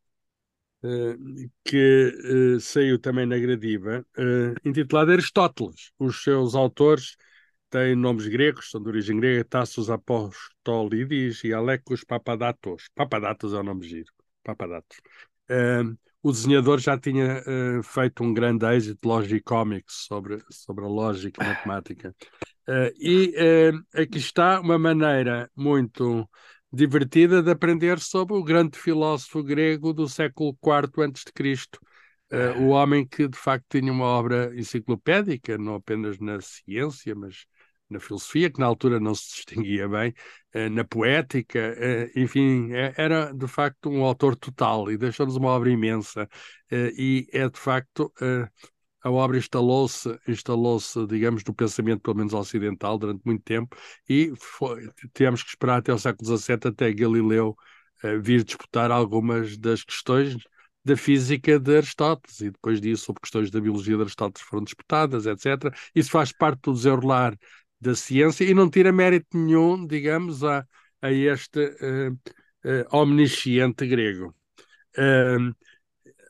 uh, 0.83 1.49
que 1.63 2.55
uh, 2.55 2.59
saiu 2.59 2.97
também 2.97 3.25
na 3.25 3.37
Gradiva, 3.37 4.05
uh, 4.17 4.67
intitulado 4.67 5.11
Aristóteles. 5.11 5.91
Os 5.99 6.23
seus 6.23 6.55
autores 6.55 7.17
têm 7.69 7.95
nomes 7.95 8.27
gregos, 8.27 8.71
são 8.71 8.81
de 8.81 8.87
origem 8.87 9.19
grega, 9.19 9.43
Tassos 9.43 9.89
Apostolides 9.89 11.43
e 11.43 11.53
Alecos 11.53 12.03
Papadatos. 12.03 12.89
Papadatos 12.95 13.53
é 13.53 13.57
o 13.57 13.63
nome 13.63 13.87
giro, 13.87 14.11
Papadatos. 14.43 14.97
O 16.25 16.31
desenhador 16.31 16.79
já 16.79 16.97
tinha 16.97 17.43
uh, 17.43 17.83
feito 17.83 18.23
um 18.23 18.33
grande 18.33 18.65
êxito 18.65 19.07
Logicomics 19.07 20.07
sobre, 20.07 20.43
sobre 20.49 20.83
a 20.83 20.87
lógica 20.87 21.45
matemática. 21.45 22.15
Uh, 22.67 22.89
e 22.99 23.35
uh, 23.37 24.01
aqui 24.01 24.17
está 24.17 24.59
uma 24.59 24.79
maneira 24.79 25.47
muito 25.55 26.27
divertida 26.73 27.43
de 27.43 27.51
aprender 27.51 27.99
sobre 27.99 28.35
o 28.35 28.43
grande 28.43 28.75
filósofo 28.75 29.43
grego 29.43 29.93
do 29.93 30.09
século 30.09 30.57
IV 30.65 31.03
a.C., 31.03 31.53
uh, 32.33 32.59
o 32.59 32.69
homem 32.69 33.07
que 33.07 33.27
de 33.27 33.37
facto 33.37 33.67
tinha 33.69 33.93
uma 33.93 34.05
obra 34.05 34.51
enciclopédica, 34.55 35.59
não 35.59 35.75
apenas 35.75 36.17
na 36.17 36.41
ciência, 36.41 37.13
mas 37.13 37.45
na 37.89 37.99
filosofia, 37.99 38.49
que 38.51 38.59
na 38.59 38.65
altura 38.65 38.99
não 38.99 39.13
se 39.15 39.35
distinguia 39.35 39.87
bem, 39.87 40.13
eh, 40.53 40.69
na 40.69 40.83
poética, 40.83 41.59
eh, 41.59 42.11
enfim, 42.15 42.71
é, 42.73 42.93
era 42.97 43.31
de 43.33 43.47
facto 43.47 43.89
um 43.89 44.03
autor 44.03 44.35
total 44.35 44.91
e 44.91 44.97
deixou-nos 44.97 45.35
uma 45.35 45.49
obra 45.49 45.69
imensa. 45.69 46.27
Eh, 46.71 46.91
e 46.97 47.27
é 47.31 47.47
de 47.49 47.59
facto. 47.59 48.11
A 49.03 49.11
obra 49.11 49.37
instalou-se, 49.37 50.19
instalou-se, 50.27 51.05
digamos, 51.05 51.43
no 51.43 51.53
pensamento, 51.53 52.01
pelo 52.01 52.17
menos 52.17 52.33
ocidental, 52.33 52.97
durante 52.97 53.21
muito 53.23 53.43
tempo, 53.43 53.77
e 54.09 54.33
foi, 54.35 54.89
tivemos 55.13 55.43
que 55.43 55.49
esperar 55.49 55.77
até 55.77 55.93
o 55.93 55.99
século 55.99 56.37
XVII, 56.37 56.69
até 56.69 56.91
Galileu 56.91 57.55
vir 58.21 58.43
disputar 58.43 58.91
algumas 58.91 59.57
das 59.57 59.83
questões 59.83 60.35
da 60.85 60.95
física 60.95 61.59
de 61.59 61.77
Aristóteles 61.77 62.41
e 62.41 62.51
depois 62.51 62.79
disso 62.79 63.05
sobre 63.05 63.21
questões 63.21 63.49
da 63.49 63.59
biologia 63.59 63.95
de 63.95 64.01
Aristóteles 64.03 64.47
foram 64.47 64.63
disputadas, 64.63 65.25
etc. 65.25 65.73
Isso 65.95 66.11
faz 66.11 66.31
parte 66.31 66.61
do 66.61 66.73
desenrolar 66.73 67.35
da 67.85 67.95
ciência 67.95 68.43
e 68.43 68.53
não 68.53 68.69
tira 68.69 68.91
mérito 68.91 69.37
nenhum, 69.37 69.85
digamos, 69.85 70.43
a, 70.43 70.65
a 71.01 71.11
este 71.11 71.59
uh, 71.59 72.11
uh, 72.11 72.97
omnisciente 72.97 73.85
grego. 73.85 74.35
Uh, 74.97 75.55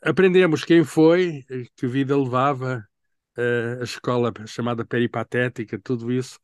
aprendemos 0.02 0.66
quem 0.66 0.84
foi, 0.84 1.46
que 1.76 1.88
vida 1.88 2.18
levava, 2.18 2.86
a 3.82 3.84
escola 3.84 4.32
chamada 4.48 4.86
peripatética, 4.86 5.78
tudo 5.78 6.10
isso. 6.10 6.40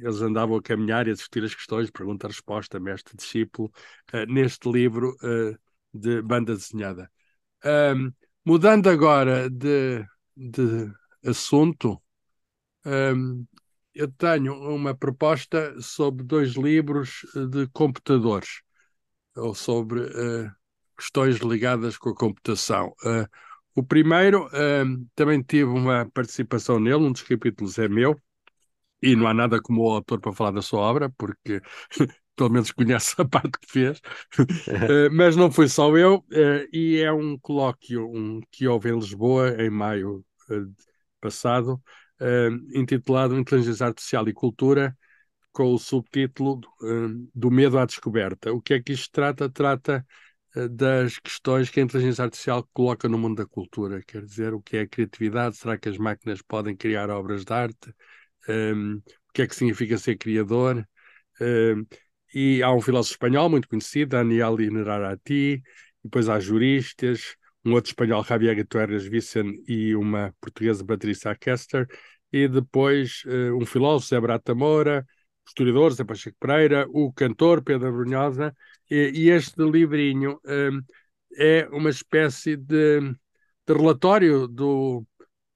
eles 0.00 0.22
andavam 0.22 0.56
a 0.56 0.62
caminhar 0.62 1.06
e 1.06 1.10
a 1.10 1.12
discutir 1.12 1.44
as 1.44 1.54
questões, 1.54 1.90
pergunta-resposta, 1.90 2.80
mestre-discípulo, 2.80 3.70
neste 4.26 4.66
livro 4.72 5.14
de 5.92 6.22
banda 6.22 6.54
desenhada. 6.54 7.10
mudando 8.42 8.88
agora 8.88 9.50
de, 9.50 10.02
de 10.34 10.90
assunto, 11.26 12.00
eu 13.94 14.10
tenho 14.10 14.54
uma 14.54 14.94
proposta 14.94 15.80
sobre 15.80 16.24
dois 16.24 16.54
livros 16.54 17.24
eh, 17.36 17.46
de 17.46 17.68
computadores, 17.68 18.62
ou 19.36 19.54
sobre 19.54 20.00
uh, 20.00 20.50
questões 20.96 21.36
ligadas 21.38 21.96
com 21.96 22.10
a 22.10 22.14
computação. 22.14 22.94
Uh, 23.04 23.28
o 23.74 23.82
primeiro 23.82 24.46
uh, 24.46 25.06
também 25.14 25.42
tive 25.42 25.64
uma 25.70 26.08
participação 26.12 26.78
nele, 26.80 27.04
um 27.04 27.12
dos 27.12 27.22
capítulos 27.22 27.78
é 27.78 27.88
meu, 27.88 28.20
e 29.02 29.14
não 29.16 29.26
há 29.26 29.34
nada 29.34 29.60
como 29.60 29.82
o 29.82 29.90
autor 29.90 30.20
para 30.20 30.32
falar 30.32 30.52
da 30.52 30.62
sua 30.62 30.80
obra, 30.80 31.10
porque 31.10 31.60
pelo 32.36 32.50
menos 32.50 32.72
conhece 32.72 33.14
a 33.18 33.24
parte 33.24 33.58
que 33.60 33.70
fez, 33.70 34.00
mas 35.12 35.36
não 35.36 35.52
foi 35.52 35.68
só 35.68 35.96
eu, 35.96 36.24
e 36.72 36.98
é 36.98 37.12
um 37.12 37.38
colóquio 37.38 38.08
um, 38.10 38.40
que 38.50 38.66
houve 38.66 38.90
em 38.90 38.94
Lisboa 38.96 39.50
em 39.62 39.70
maio 39.70 40.24
passado, 41.20 41.80
uh, 42.20 42.78
intitulado 42.78 43.38
Inteligência 43.38 43.86
Artificial 43.86 44.28
e 44.28 44.32
Cultura, 44.32 44.96
com 45.52 45.72
o 45.72 45.78
subtítulo 45.78 46.60
uh, 46.82 47.30
do 47.34 47.50
medo 47.50 47.78
à 47.78 47.86
descoberta. 47.86 48.52
O 48.52 48.60
que 48.60 48.74
é 48.74 48.82
que 48.82 48.92
isto 48.92 49.10
trata? 49.12 49.48
Trata 49.48 50.04
uh, 50.56 50.68
das 50.68 51.18
questões 51.18 51.70
que 51.70 51.80
a 51.80 51.82
inteligência 51.82 52.24
artificial 52.24 52.68
coloca 52.72 53.08
no 53.08 53.18
mundo 53.18 53.36
da 53.36 53.46
cultura. 53.46 54.02
Quer 54.02 54.24
dizer, 54.24 54.52
o 54.54 54.60
que 54.60 54.76
é 54.76 54.80
a 54.82 54.88
criatividade? 54.88 55.56
Será 55.56 55.78
que 55.78 55.88
as 55.88 55.98
máquinas 55.98 56.42
podem 56.42 56.76
criar 56.76 57.10
obras 57.10 57.44
de 57.44 57.52
arte? 57.52 57.94
Um, 58.48 58.96
o 58.96 59.32
que 59.32 59.42
é 59.42 59.46
que 59.46 59.54
significa 59.54 59.96
ser 59.98 60.16
criador? 60.16 60.86
Um, 61.40 61.86
e 62.34 62.62
há 62.62 62.72
um 62.72 62.80
filósofo 62.80 63.14
espanhol 63.14 63.48
muito 63.48 63.68
conhecido, 63.68 64.10
Daniel 64.10 64.60
Inararati, 64.60 65.62
depois 66.02 66.28
há 66.28 66.40
juristas, 66.40 67.36
um 67.64 67.72
outro 67.72 67.90
espanhol, 67.90 68.24
Javier 68.24 68.56
Guterres 68.56 69.06
Vicen, 69.06 69.62
e 69.66 69.94
uma 69.94 70.34
portuguesa, 70.40 70.84
Patrícia 70.84 71.34
Kester, 71.34 71.86
e 72.32 72.48
depois 72.48 73.22
uh, 73.26 73.56
um 73.56 73.64
filósofo, 73.64 74.08
Zé 74.08 74.20
Brata 74.20 74.54
Moura, 74.54 75.06
o 75.46 75.48
historiador, 75.48 75.92
Zé 75.92 76.04
Pacheco 76.04 76.36
Pereira, 76.38 76.86
o 76.90 77.12
cantor, 77.12 77.62
Pedro 77.62 77.92
Brunhosa, 77.92 78.54
e, 78.90 79.12
e 79.14 79.30
este 79.30 79.62
livrinho 79.62 80.40
um, 80.44 80.82
eh, 81.36 81.60
é 81.60 81.68
uma 81.70 81.90
espécie 81.90 82.56
de, 82.56 83.00
de 83.00 83.72
relatório 83.72 84.46
do, 84.46 85.06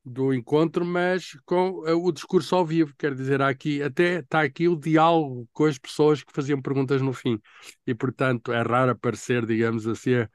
do 0.05 0.33
encontro, 0.33 0.85
mas 0.85 1.37
com 1.44 1.71
uh, 1.81 2.05
o 2.05 2.12
discurso 2.12 2.55
ao 2.57 2.64
vivo, 2.64 2.94
quer 2.97 3.14
dizer, 3.14 3.42
aqui 3.42 3.83
até 3.83 4.21
está 4.21 4.42
aqui 4.42 4.68
o 4.68 4.77
diálogo 4.77 5.49
com 5.53 5.64
as 5.64 5.79
pessoas 5.79 6.23
que 6.23 6.33
faziam 6.33 6.61
perguntas 6.62 7.03
no 7.03 7.12
fim, 7.12 7.40
e 7.87 7.94
portanto 7.94 8.53
é 8.53 8.62
raro 8.62 8.92
aparecer, 8.92 9.44
digamos 9.44 9.87
assim, 9.87 10.27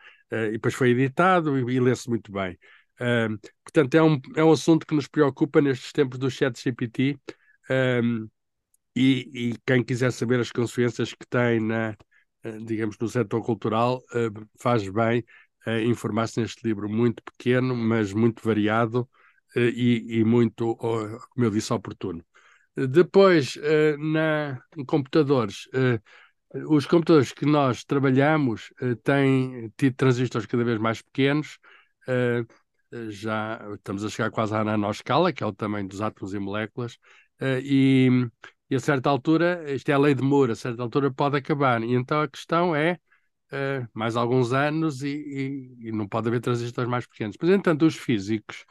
e 0.50 0.52
depois 0.54 0.74
foi 0.74 0.90
editado 0.92 1.58
e, 1.58 1.76
e 1.76 1.80
lê-se 1.80 2.10
muito 2.10 2.32
bem. 2.32 2.58
Uh, 3.00 3.38
portanto, 3.64 3.96
é 3.96 4.04
um, 4.04 4.22
é 4.36 4.44
um 4.44 4.52
assunto 4.52 4.86
que 4.86 4.96
nos 4.96 5.08
preocupa 5.08 5.62
nestes 5.62 5.92
tempos 5.92 6.20
do 6.20 6.30
chat 6.30 6.62
GPT 6.62 7.20
um, 7.70 8.30
e, 8.96 9.52
e, 9.52 9.56
quem 9.66 9.84
quiser 9.84 10.12
saber 10.12 10.40
as 10.40 10.52
consequências 10.52 11.14
que 11.14 11.26
tem 11.28 11.60
na, 11.60 11.98
uh, 12.46 12.66
digamos, 12.66 12.98
no 13.00 13.08
setor 13.10 13.42
cultural, 13.42 13.98
uh, 14.14 14.48
faz 14.60 14.88
bem 14.90 15.24
informar-se 15.88 16.42
neste 16.42 16.68
livro 16.68 16.90
muito 16.90 17.24
pequeno, 17.24 17.74
mas 17.74 18.12
muito 18.12 18.44
variado 18.44 19.10
e, 19.56 20.20
e, 20.20 20.24
muito, 20.26 20.76
como 20.76 21.46
eu 21.46 21.50
disse, 21.50 21.72
oportuno. 21.72 22.22
Depois, 22.76 23.58
na, 23.98 24.62
em 24.76 24.84
computadores, 24.84 25.70
os 26.54 26.86
computadores 26.86 27.32
que 27.32 27.46
nós 27.46 27.84
trabalhamos 27.84 28.72
uh, 28.82 28.96
têm 28.98 29.72
tido 29.76 29.96
transistores 29.96 30.46
cada 30.46 30.64
vez 30.64 30.80
mais 30.80 31.02
pequenos, 31.02 31.58
uh, 32.08 33.10
já 33.10 33.60
estamos 33.74 34.06
a 34.06 34.10
chegar 34.10 34.30
quase 34.30 34.54
à 34.54 34.64
nanoscala, 34.64 35.34
que 35.34 35.44
é 35.44 35.48
o 35.48 35.54
tamanho 35.54 35.88
dos 35.88 36.00
átomos 36.00 36.34
e 36.34 36.40
moléculas, 36.40 36.94
uh, 37.42 37.60
e, 37.64 38.30
e, 38.70 38.76
a 38.76 38.80
certa 38.80 39.10
altura, 39.10 39.74
isto 39.74 39.90
é 39.90 39.94
a 39.94 39.98
lei 39.98 40.14
de 40.14 40.22
Moore, 40.22 40.52
a 40.52 40.56
certa 40.56 40.84
altura 40.84 41.12
pode 41.12 41.38
acabar. 41.38 41.82
E 41.82 41.94
então 41.94 42.22
a 42.22 42.28
questão 42.28 42.76
é 42.76 43.00
mais 43.94 44.16
alguns 44.16 44.52
anos 44.52 45.04
e, 45.04 45.10
e, 45.10 45.90
e, 45.90 45.92
não 45.92 46.08
pode 46.08 46.28
haver 46.28 46.42
transistores 46.42 46.90
mais 46.90 47.06
pequenos. 47.06 47.36
Mas, 47.40 47.52
entanto, 47.52 47.86
os 47.86 47.96
físicos 47.96 48.66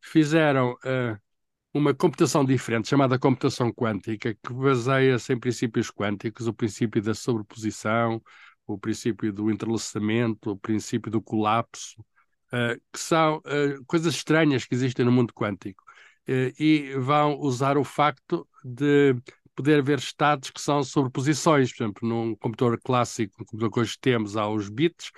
fizeram 0.00 0.74
uma 1.78 1.94
computação 1.94 2.44
diferente, 2.44 2.88
chamada 2.88 3.18
computação 3.18 3.72
quântica, 3.72 4.34
que 4.34 4.52
baseia-se 4.52 5.32
em 5.32 5.38
princípios 5.38 5.90
quânticos, 5.90 6.46
o 6.46 6.52
princípio 6.52 7.00
da 7.00 7.14
sobreposição, 7.14 8.20
o 8.66 8.78
princípio 8.78 9.32
do 9.32 9.50
entrelaçamento, 9.50 10.50
o 10.50 10.58
princípio 10.58 11.10
do 11.10 11.22
colapso, 11.22 12.00
uh, 12.52 12.78
que 12.92 12.98
são 12.98 13.38
uh, 13.38 13.84
coisas 13.86 14.14
estranhas 14.14 14.64
que 14.66 14.74
existem 14.74 15.04
no 15.04 15.12
mundo 15.12 15.32
quântico. 15.32 15.82
Uh, 16.28 16.52
e 16.58 16.94
vão 16.98 17.38
usar 17.38 17.78
o 17.78 17.84
facto 17.84 18.46
de 18.62 19.16
poder 19.54 19.78
haver 19.78 19.98
estados 19.98 20.50
que 20.50 20.60
são 20.60 20.82
sobreposições. 20.84 21.72
Por 21.72 21.84
exemplo, 21.84 22.08
num 22.08 22.34
computador 22.36 22.78
clássico, 22.82 23.34
no 23.38 23.46
computador 23.46 23.72
que 23.72 23.80
hoje 23.80 23.96
temos, 24.00 24.36
há 24.36 24.48
os 24.48 24.68
bits, 24.68 25.10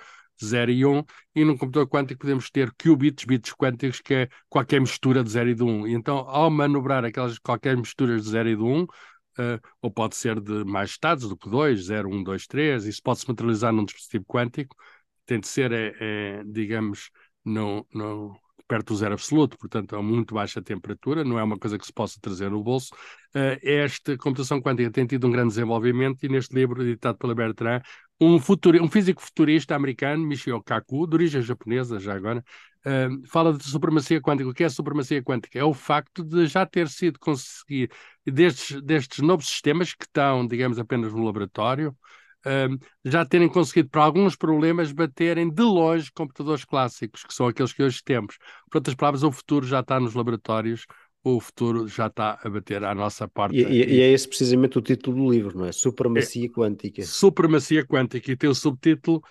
0 0.45 0.71
e 0.71 0.85
1, 0.85 1.03
e 1.35 1.45
num 1.45 1.57
computador 1.57 1.87
quântico 1.87 2.21
podemos 2.21 2.49
ter 2.49 2.71
qubits, 2.73 3.25
bits 3.25 3.53
quânticos, 3.53 4.01
que 4.01 4.13
é 4.13 4.29
qualquer 4.49 4.81
mistura 4.81 5.23
de 5.23 5.29
0 5.31 5.49
e 5.49 5.55
de 5.55 5.63
1. 5.63 5.87
E 5.87 5.93
então, 5.93 6.17
ao 6.17 6.49
manobrar 6.49 7.05
aquelas 7.05 7.37
qualquer 7.39 7.77
misturas 7.77 8.23
de 8.23 8.29
0 8.29 8.49
e 8.49 8.55
de 8.55 8.63
1, 8.63 8.83
uh, 8.83 8.87
ou 9.81 9.91
pode 9.91 10.15
ser 10.15 10.39
de 10.39 10.63
mais 10.65 10.91
estados 10.91 11.27
do 11.27 11.37
que 11.37 11.49
2, 11.49 11.85
0, 11.85 12.09
1, 12.09 12.23
2, 12.23 12.47
3, 12.47 12.85
isso 12.85 13.01
pode 13.03 13.19
se 13.19 13.27
materializar 13.27 13.73
num 13.73 13.85
dispositivo 13.85 14.25
quântico, 14.25 14.75
tem 15.25 15.39
de 15.39 15.47
ser, 15.47 15.71
é, 15.71 15.95
é, 15.99 16.43
digamos, 16.45 17.09
no, 17.45 17.85
no, 17.93 18.39
perto 18.71 18.93
do 18.93 18.95
zero 18.95 19.13
absoluto, 19.13 19.57
portanto, 19.57 19.95
a 19.97 20.01
muito 20.01 20.33
baixa 20.33 20.61
temperatura, 20.61 21.25
não 21.25 21.37
é 21.37 21.43
uma 21.43 21.59
coisa 21.59 21.77
que 21.77 21.85
se 21.85 21.91
possa 21.91 22.17
trazer 22.21 22.49
no 22.49 22.63
bolso. 22.63 22.93
Uh, 23.35 23.59
esta 23.61 24.17
computação 24.17 24.61
quântica 24.61 24.89
tem 24.89 25.05
tido 25.05 25.27
um 25.27 25.31
grande 25.31 25.49
desenvolvimento 25.49 26.25
e 26.25 26.29
neste 26.29 26.55
livro, 26.55 26.81
editado 26.81 27.17
pela 27.17 27.35
Bertrand, 27.35 27.81
um, 28.21 28.39
futuri, 28.39 28.79
um 28.79 28.87
físico 28.87 29.21
futurista 29.21 29.75
americano, 29.75 30.23
Michio 30.23 30.61
Kaku, 30.61 31.07
de 31.07 31.15
origem 31.15 31.41
japonesa 31.41 31.99
já 31.99 32.15
agora, 32.15 32.43
uh, 32.85 33.27
fala 33.27 33.51
de 33.51 33.63
supremacia 33.63 34.21
quântica. 34.21 34.47
O 34.49 34.53
que 34.53 34.63
é 34.63 34.69
supremacia 34.69 35.23
quântica? 35.23 35.57
É 35.57 35.63
o 35.63 35.73
facto 35.73 36.23
de 36.23 36.45
já 36.45 36.63
ter 36.65 36.87
sido 36.87 37.17
conseguido, 37.19 37.95
destes, 38.25 38.79
destes 38.83 39.19
novos 39.19 39.47
sistemas 39.47 39.93
que 39.95 40.05
estão, 40.05 40.45
digamos, 40.45 40.77
apenas 40.77 41.11
no 41.11 41.25
laboratório, 41.25 41.97
uh, 42.45 42.79
já 43.03 43.25
terem 43.25 43.49
conseguido, 43.49 43.89
para 43.89 44.03
alguns 44.03 44.35
problemas, 44.35 44.91
baterem 44.91 45.49
de 45.49 45.63
longe 45.63 46.11
computadores 46.13 46.63
clássicos, 46.63 47.23
que 47.23 47.33
são 47.33 47.47
aqueles 47.47 47.73
que 47.73 47.81
hoje 47.81 48.03
temos. 48.03 48.37
Por 48.69 48.77
outras 48.77 48.95
palavras, 48.95 49.23
o 49.23 49.31
futuro 49.31 49.65
já 49.65 49.79
está 49.79 49.99
nos 49.99 50.13
laboratórios 50.13 50.85
o 51.23 51.39
futuro 51.39 51.87
já 51.87 52.07
está 52.07 52.39
a 52.43 52.49
bater 52.49 52.83
à 52.83 52.95
nossa 52.95 53.27
porta. 53.27 53.55
E, 53.55 53.61
e, 53.61 53.95
e, 53.95 54.01
é 54.01 54.11
esse 54.11 54.27
precisamente 54.27 54.77
o 54.77 54.81
título 54.81 55.17
do 55.17 55.31
livro, 55.31 55.57
não 55.57 55.65
é? 55.65 55.71
Supremacia 55.71 56.45
é, 56.45 56.49
Quântica. 56.49 57.03
Supremacia 57.03 57.85
Quântica, 57.85 58.31
e 58.31 58.35
tem 58.35 58.49
o 58.49 58.55
subtítulo 58.55 59.21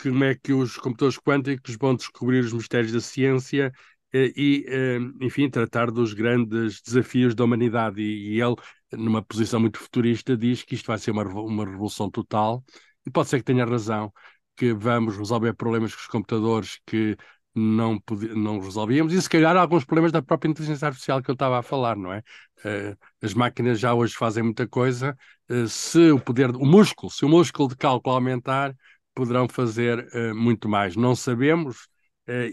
como 0.00 0.24
é 0.24 0.34
que 0.34 0.52
os 0.52 0.76
computadores 0.76 1.18
quânticos 1.18 1.76
vão 1.76 1.94
descobrir 1.94 2.40
os 2.40 2.52
mistérios 2.52 2.92
da 2.92 3.00
ciência 3.00 3.72
eh, 4.12 4.32
e, 4.36 4.64
eh, 4.68 4.98
enfim, 5.20 5.50
tratar 5.50 5.90
dos 5.90 6.14
grandes 6.14 6.80
desafios 6.80 7.34
da 7.34 7.44
humanidade. 7.44 8.00
E, 8.00 8.40
ele, 8.40 8.54
numa 8.92 9.22
posição 9.22 9.58
muito 9.58 9.78
futurista, 9.78 10.36
diz 10.36 10.62
que 10.62 10.74
isto 10.74 10.86
vai 10.86 10.98
ser 10.98 11.10
uma, 11.10 11.24
uma 11.24 11.64
revolução 11.64 12.10
total, 12.10 12.64
e 13.06 13.10
pode 13.10 13.28
ser 13.28 13.38
que 13.38 13.44
tenha 13.44 13.64
razão, 13.64 14.12
que 14.56 14.72
vamos 14.72 15.16
resolver 15.16 15.54
problemas 15.54 15.94
com 15.94 16.00
os 16.00 16.06
computadores 16.06 16.78
que 16.86 17.16
não, 17.58 18.00
não 18.36 18.60
resolvíamos, 18.60 19.12
e 19.12 19.20
se 19.20 19.28
calhar 19.28 19.56
alguns 19.56 19.84
problemas 19.84 20.12
da 20.12 20.22
própria 20.22 20.48
inteligência 20.48 20.86
artificial 20.86 21.22
que 21.22 21.30
eu 21.30 21.34
estava 21.34 21.58
a 21.58 21.62
falar, 21.62 21.96
não 21.96 22.12
é? 22.12 22.22
Uh, 22.64 22.96
as 23.20 23.34
máquinas 23.34 23.78
já 23.78 23.94
hoje 23.94 24.14
fazem 24.14 24.42
muita 24.42 24.66
coisa, 24.66 25.16
uh, 25.50 25.68
se 25.68 26.10
o 26.10 26.20
poder, 26.20 26.50
o 26.50 26.64
músculo, 26.64 27.10
se 27.10 27.24
o 27.24 27.28
músculo 27.28 27.68
de 27.68 27.76
cálculo 27.76 28.14
aumentar, 28.14 28.74
poderão 29.14 29.48
fazer 29.48 30.08
uh, 30.14 30.34
muito 30.34 30.68
mais. 30.68 30.96
Não 30.96 31.14
sabemos, 31.14 31.88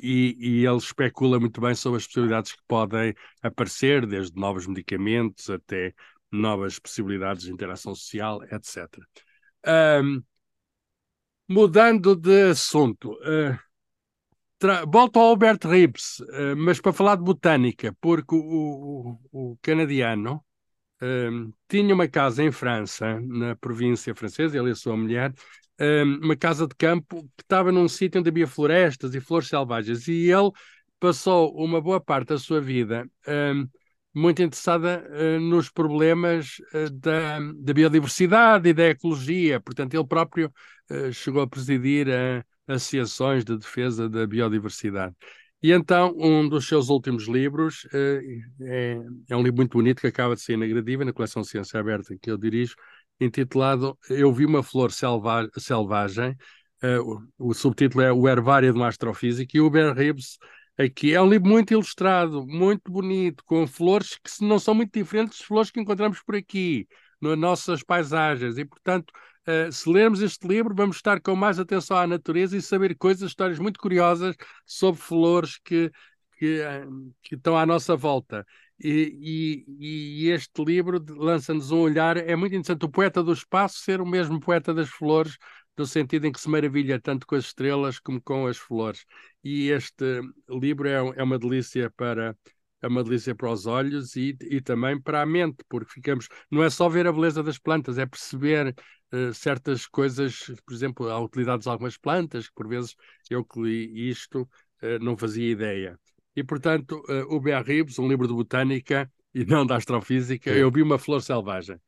e, 0.02 0.38
e 0.40 0.66
ele 0.66 0.78
especula 0.78 1.38
muito 1.38 1.60
bem 1.60 1.76
sobre 1.76 1.98
as 1.98 2.08
possibilidades 2.08 2.54
que 2.54 2.62
podem 2.66 3.14
aparecer, 3.44 4.06
desde 4.06 4.40
novos 4.40 4.66
medicamentos 4.66 5.50
até 5.50 5.94
novas 6.32 6.80
possibilidades 6.80 7.44
de 7.44 7.52
interação 7.52 7.94
social, 7.94 8.42
etc. 8.44 8.88
Um, 10.02 10.24
mudando 11.50 12.16
de 12.16 12.52
assunto, 12.52 13.18
uh, 14.66 14.90
Volto 14.90 15.20
ao 15.20 15.30
Albert 15.30 15.60
Rips, 15.66 16.20
uh, 16.20 16.56
mas 16.58 16.80
para 16.80 16.94
falar 16.94 17.16
de 17.16 17.24
botânica, 17.24 17.96
porque 18.02 18.36
o, 18.36 19.20
o, 19.32 19.52
o 19.52 19.58
canadiano 19.62 20.44
uh, 21.02 21.54
tinha 21.68 21.94
uma 21.94 22.08
casa 22.08 22.44
em 22.44 22.52
França, 22.52 23.20
na 23.22 23.56
província 23.56 24.14
francesa, 24.16 24.58
ele 24.58 24.70
e 24.70 24.72
a 24.72 24.76
sua 24.76 24.96
mulher, 24.96 25.32
uh, 25.80 26.24
uma 26.24 26.36
casa 26.36 26.68
de 26.68 26.76
campo 26.76 27.24
que 27.38 27.44
estava 27.44 27.72
num 27.72 27.88
sítio 27.88 28.20
onde 28.20 28.30
havia 28.30 28.48
florestas 28.48 29.16
e 29.16 29.20
flores 29.20 29.48
selvagens, 29.48 30.08
e 30.08 30.32
ele 30.32 30.52
passou 31.00 31.56
uma 31.56 31.82
boa 31.82 32.00
parte 32.00 32.30
da 32.30 32.38
sua 32.38 32.62
vida 32.62 33.08
muito 34.14 34.42
interessada 34.42 35.06
nos 35.42 35.70
problemas 35.70 36.56
da, 36.94 37.38
da, 37.54 37.74
biodiversidade 37.74 38.70
e 38.70 38.74
da 38.74 38.86
ecologia, 38.86 39.60
portanto, 39.60 39.94
ele 39.94 40.08
próprio 40.08 40.52
chegou 41.12 41.42
a 41.42 41.48
presidir 41.48 42.08
a 42.10 42.44
associações 42.68 43.44
de 43.44 43.58
defesa 43.58 44.10
da 44.10 44.26
biodiversidade. 44.26 45.16
E 45.62 45.72
então, 45.72 46.14
um 46.18 46.48
dos 46.48 46.68
seus 46.68 46.90
últimos 46.90 47.28
livros 47.28 47.86
uh, 47.86 48.22
é, 48.62 49.00
é, 49.30 49.36
um 49.36 49.42
livro 49.42 49.58
muito 49.58 49.78
bonito 49.78 50.02
que 50.02 50.08
acaba 50.08 50.36
de 50.36 50.42
sair 50.42 50.58
na 50.58 50.68
Gradiva, 50.68 51.04
na 51.04 51.14
coleção 51.14 51.44
Ciência 51.44 51.80
Aberta, 51.80 52.16
que 52.22 52.30
eu 52.30 52.38
dirijo, 52.38 52.76
intitulado 53.20 53.98
Eu 54.10 54.32
Vi 54.32 54.46
uma 54.46 54.62
Flor 54.62 54.92
selva 54.92 55.50
Selvagem. 55.58 56.38
Uh, 56.84 57.24
o, 57.40 57.50
o, 57.50 57.54
subtítulo 57.54 58.04
é 58.04 58.12
O 58.12 58.28
Hervário 58.28 58.72
de 58.72 58.78
uma 58.78 58.88
Astrofísica, 58.88 59.58
e 59.58 59.62
o 59.62 59.70
Ben 59.70 59.94
Reeves 59.94 60.38
aqui 60.78 61.14
é 61.14 61.22
um 61.22 61.30
livro 61.30 61.48
muito 61.48 61.72
ilustrado, 61.74 62.46
muito 62.46 62.92
bonito, 62.92 63.44
com 63.46 63.66
flores 63.66 64.20
que 64.24 64.46
não 64.46 64.60
são 64.60 64.76
muito 64.76 64.92
diferentes 64.94 65.40
das 65.40 65.48
flores 65.48 65.72
que 65.72 65.80
encontramos 65.80 66.22
por 66.22 66.36
aqui, 66.36 66.88
nas 67.22 67.38
nossas 67.38 67.82
paisagens, 67.82 68.58
e 68.58 68.66
portanto 68.66 69.12
Uh, 69.48 69.72
se 69.72 69.90
lermos 69.90 70.22
este 70.22 70.48
livro, 70.48 70.74
vamos 70.74 70.96
estar 70.96 71.22
com 71.22 71.36
mais 71.36 71.60
atenção 71.60 71.98
à 71.98 72.08
natureza 72.08 72.58
e 72.58 72.62
saber 72.62 72.96
coisas, 72.98 73.30
histórias 73.30 73.60
muito 73.60 73.80
curiosas 73.80 74.36
sobre 74.66 75.00
flores 75.00 75.60
que, 75.64 75.92
que, 76.38 76.62
uh, 76.62 77.14
que 77.22 77.36
estão 77.36 77.58
à 77.58 77.66
nossa 77.66 77.96
volta. 77.96 78.46
E, 78.80 79.64
e, 79.80 80.26
e 80.26 80.30
este 80.32 80.64
livro 80.64 81.04
lança-nos 81.10 81.72
um 81.72 81.80
olhar, 81.80 82.18
é 82.18 82.36
muito 82.36 82.56
interessante, 82.56 82.86
o 82.86 82.90
poeta 82.90 83.24
do 83.24 83.32
espaço 83.32 83.80
ser 83.80 84.02
o 84.02 84.06
mesmo 84.06 84.40
poeta 84.40 84.74
das 84.74 84.90
flores, 84.90 85.38
no 85.78 85.86
sentido 85.86 86.26
em 86.26 86.32
que 86.32 86.40
se 86.40 86.50
maravilha 86.50 87.00
tanto 87.00 87.28
com 87.28 87.36
as 87.36 87.46
estrelas 87.46 88.00
como 88.00 88.22
com 88.22 88.48
as 88.48 88.58
flores. 88.58 89.06
E 89.44 89.70
este 89.70 90.22
livro 90.50 90.88
é, 90.88 90.96
é 91.18 91.24
uma 91.24 91.38
delícia 91.40 91.92
para, 91.92 92.36
é 92.86 92.88
uma 92.88 93.04
delícia 93.04 93.34
para 93.34 93.52
os 93.52 93.66
olhos 93.66 94.16
e, 94.16 94.38
e 94.42 94.62
também 94.62 95.00
para 95.00 95.22
a 95.22 95.26
mente, 95.26 95.64
porque 95.68 95.92
ficamos, 95.92 96.28
não 96.52 96.64
é 96.64 96.70
só 96.70 96.88
ver 96.88 97.08
a 97.08 97.12
beleza 97.12 97.42
das 97.42 97.58
plantas, 97.58 97.98
é 97.98 98.06
perceber 98.06 98.76
uh, 99.12 99.34
certas 99.34 99.88
coisas, 99.88 100.52
por 100.66 100.74
exemplo, 100.74 101.10
a 101.10 101.20
utilidade 101.20 101.64
de 101.64 101.70
algumas 101.70 101.98
plantas, 101.98 102.48
que 102.48 102.54
por 102.54 102.68
vezes 102.68 102.96
eu 103.30 103.44
que 103.44 103.60
li 103.60 104.10
isto 104.10 104.44
uh, 104.84 105.00
não 105.02 105.18
fazia 105.18 105.50
ideia. 105.50 106.00
E, 106.36 106.44
portanto, 106.44 107.04
uh, 107.10 107.36
o 107.36 107.40
B.A. 107.40 107.62
Reeves, 107.62 107.98
um 107.98 108.08
livro 108.08 108.28
de 108.28 108.34
botânica 108.34 109.12
e 109.34 109.44
não 109.46 109.66
da 109.66 109.78
astrofísica, 109.78 110.52
eu 110.52 110.72
vi 110.72 110.82
uma 110.82 111.00
flor 111.00 111.22
selvagem. 111.22 111.80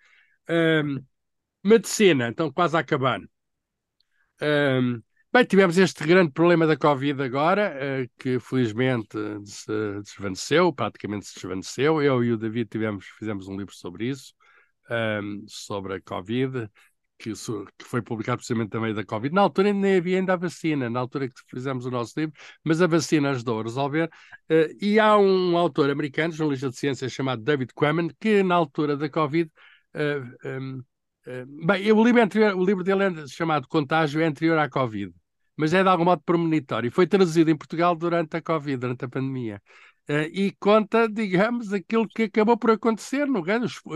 Um, 0.49 1.03
medicina, 1.63 2.27
então 2.29 2.51
quase 2.51 2.75
a 2.75 2.79
acabar. 2.79 3.21
Um, 4.41 5.01
Bem, 5.37 5.45
tivemos 5.45 5.77
este 5.77 6.03
grande 6.03 6.31
problema 6.31 6.65
da 6.65 6.75
Covid 6.75 7.21
agora, 7.21 7.71
uh, 7.75 8.09
que 8.17 8.39
felizmente 8.39 9.15
se 9.45 10.01
desvaneceu, 10.01 10.73
praticamente 10.73 11.27
se 11.27 11.35
desvaneceu. 11.35 12.01
Eu 12.01 12.23
e 12.23 12.31
o 12.31 12.37
David 12.39 12.67
tivemos, 12.67 13.05
fizemos 13.19 13.47
um 13.47 13.55
livro 13.55 13.71
sobre 13.75 14.05
isso, 14.09 14.33
ehm, 14.89 15.43
sobre 15.47 15.93
a 15.93 16.01
Covid, 16.01 16.67
que, 17.19 17.33
foi 17.83 18.01
publicado 18.01 18.37
precisamente 18.37 18.71
também 18.71 18.95
da 18.95 19.05
Covid. 19.05 19.31
Na 19.35 19.41
altura 19.41 19.71
nem 19.71 19.97
havia 19.97 20.17
ainda 20.17 20.33
a 20.33 20.37
vacina, 20.37 20.89
na 20.89 21.01
altura 21.01 21.27
que 21.27 21.35
fizemos 21.47 21.85
o 21.85 21.91
nosso 21.91 22.19
livro, 22.19 22.33
mas 22.63 22.81
a 22.81 22.87
vacina 22.87 23.29
ajudou 23.29 23.59
a 23.59 23.63
resolver. 23.63 24.09
Uh, 24.49 24.75
e 24.81 24.99
há 24.99 25.15
um 25.19 25.55
autor 25.55 25.91
americano, 25.91 26.33
jornalista 26.33 26.71
de 26.71 26.77
ciências, 26.77 27.11
chamado 27.11 27.43
David 27.43 27.73
Quammen, 27.75 28.09
que 28.19 28.41
na 28.41 28.55
altura 28.55 28.97
da 28.97 29.07
Covid. 29.07 29.51
Um, 30.43 30.79
uh, 31.27 31.67
bem, 31.67 31.91
o 31.91 32.03
livro, 32.03 32.23
anterior, 32.23 32.55
o 32.55 32.65
livro 32.65 32.83
dele 32.83 33.03
é 33.03 33.27
chamado 33.27 33.67
Contágio 33.67 34.19
é 34.19 34.25
anterior 34.25 34.57
à 34.57 34.67
Covid 34.67 35.13
mas 35.57 35.73
é 35.73 35.83
de 35.83 35.89
algum 35.89 36.05
modo 36.05 36.21
premonitório. 36.23 36.91
Foi 36.91 37.07
traduzido 37.07 37.49
em 37.51 37.57
Portugal 37.57 37.95
durante 37.95 38.37
a 38.37 38.41
Covid, 38.41 38.77
durante 38.77 39.05
a 39.05 39.09
pandemia. 39.09 39.61
Uh, 40.09 40.23
e 40.31 40.55
conta, 40.57 41.09
digamos, 41.09 41.73
aquilo 41.73 42.07
que 42.07 42.23
acabou 42.23 42.57
por 42.57 42.71
acontecer, 42.71 43.27
no, 43.27 43.43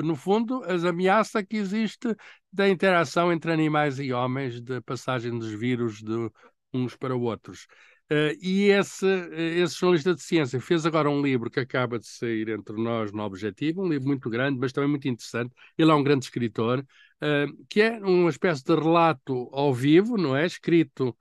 no 0.04 0.16
fundo, 0.16 0.62
as 0.66 0.84
ameaças 0.84 1.42
que 1.48 1.56
existe 1.56 2.14
da 2.52 2.68
interação 2.68 3.32
entre 3.32 3.52
animais 3.54 3.98
e 3.98 4.12
homens, 4.12 4.60
da 4.60 4.82
passagem 4.82 5.38
dos 5.40 5.52
vírus 5.54 6.02
de 6.02 6.30
uns 6.74 6.98
para 6.98 7.16
outros. 7.16 7.66
Uh, 8.12 8.36
e 8.42 8.64
esse, 8.72 9.06
esse 9.32 9.76
jornalista 9.80 10.14
de 10.14 10.22
ciência 10.22 10.60
fez 10.60 10.86
agora 10.86 11.10
um 11.10 11.22
livro 11.22 11.50
que 11.50 11.62
acaba 11.62 11.98
de 11.98 12.08
sair 12.08 12.50
entre 12.50 12.76
nós 12.76 13.14
no 13.14 13.24
Objetivo, 13.24 13.82
um 13.82 13.88
livro 13.88 14.08
muito 14.08 14.30
grande, 14.30 14.60
mas 14.60 14.74
também 14.74 14.90
muito 14.90 15.08
interessante. 15.08 15.54
Ele 15.78 15.92
é 15.92 15.94
um 15.94 16.04
grande 16.04 16.26
escritor, 16.26 16.80
uh, 16.80 17.66
que 17.70 17.82
é 17.82 18.00
uma 18.00 18.30
espécie 18.30 18.66
de 18.66 18.76
relato 18.76 19.50
ao 19.54 19.74
vivo, 19.74 20.18
não 20.18 20.36
é? 20.36 20.46
Escrito 20.46 21.16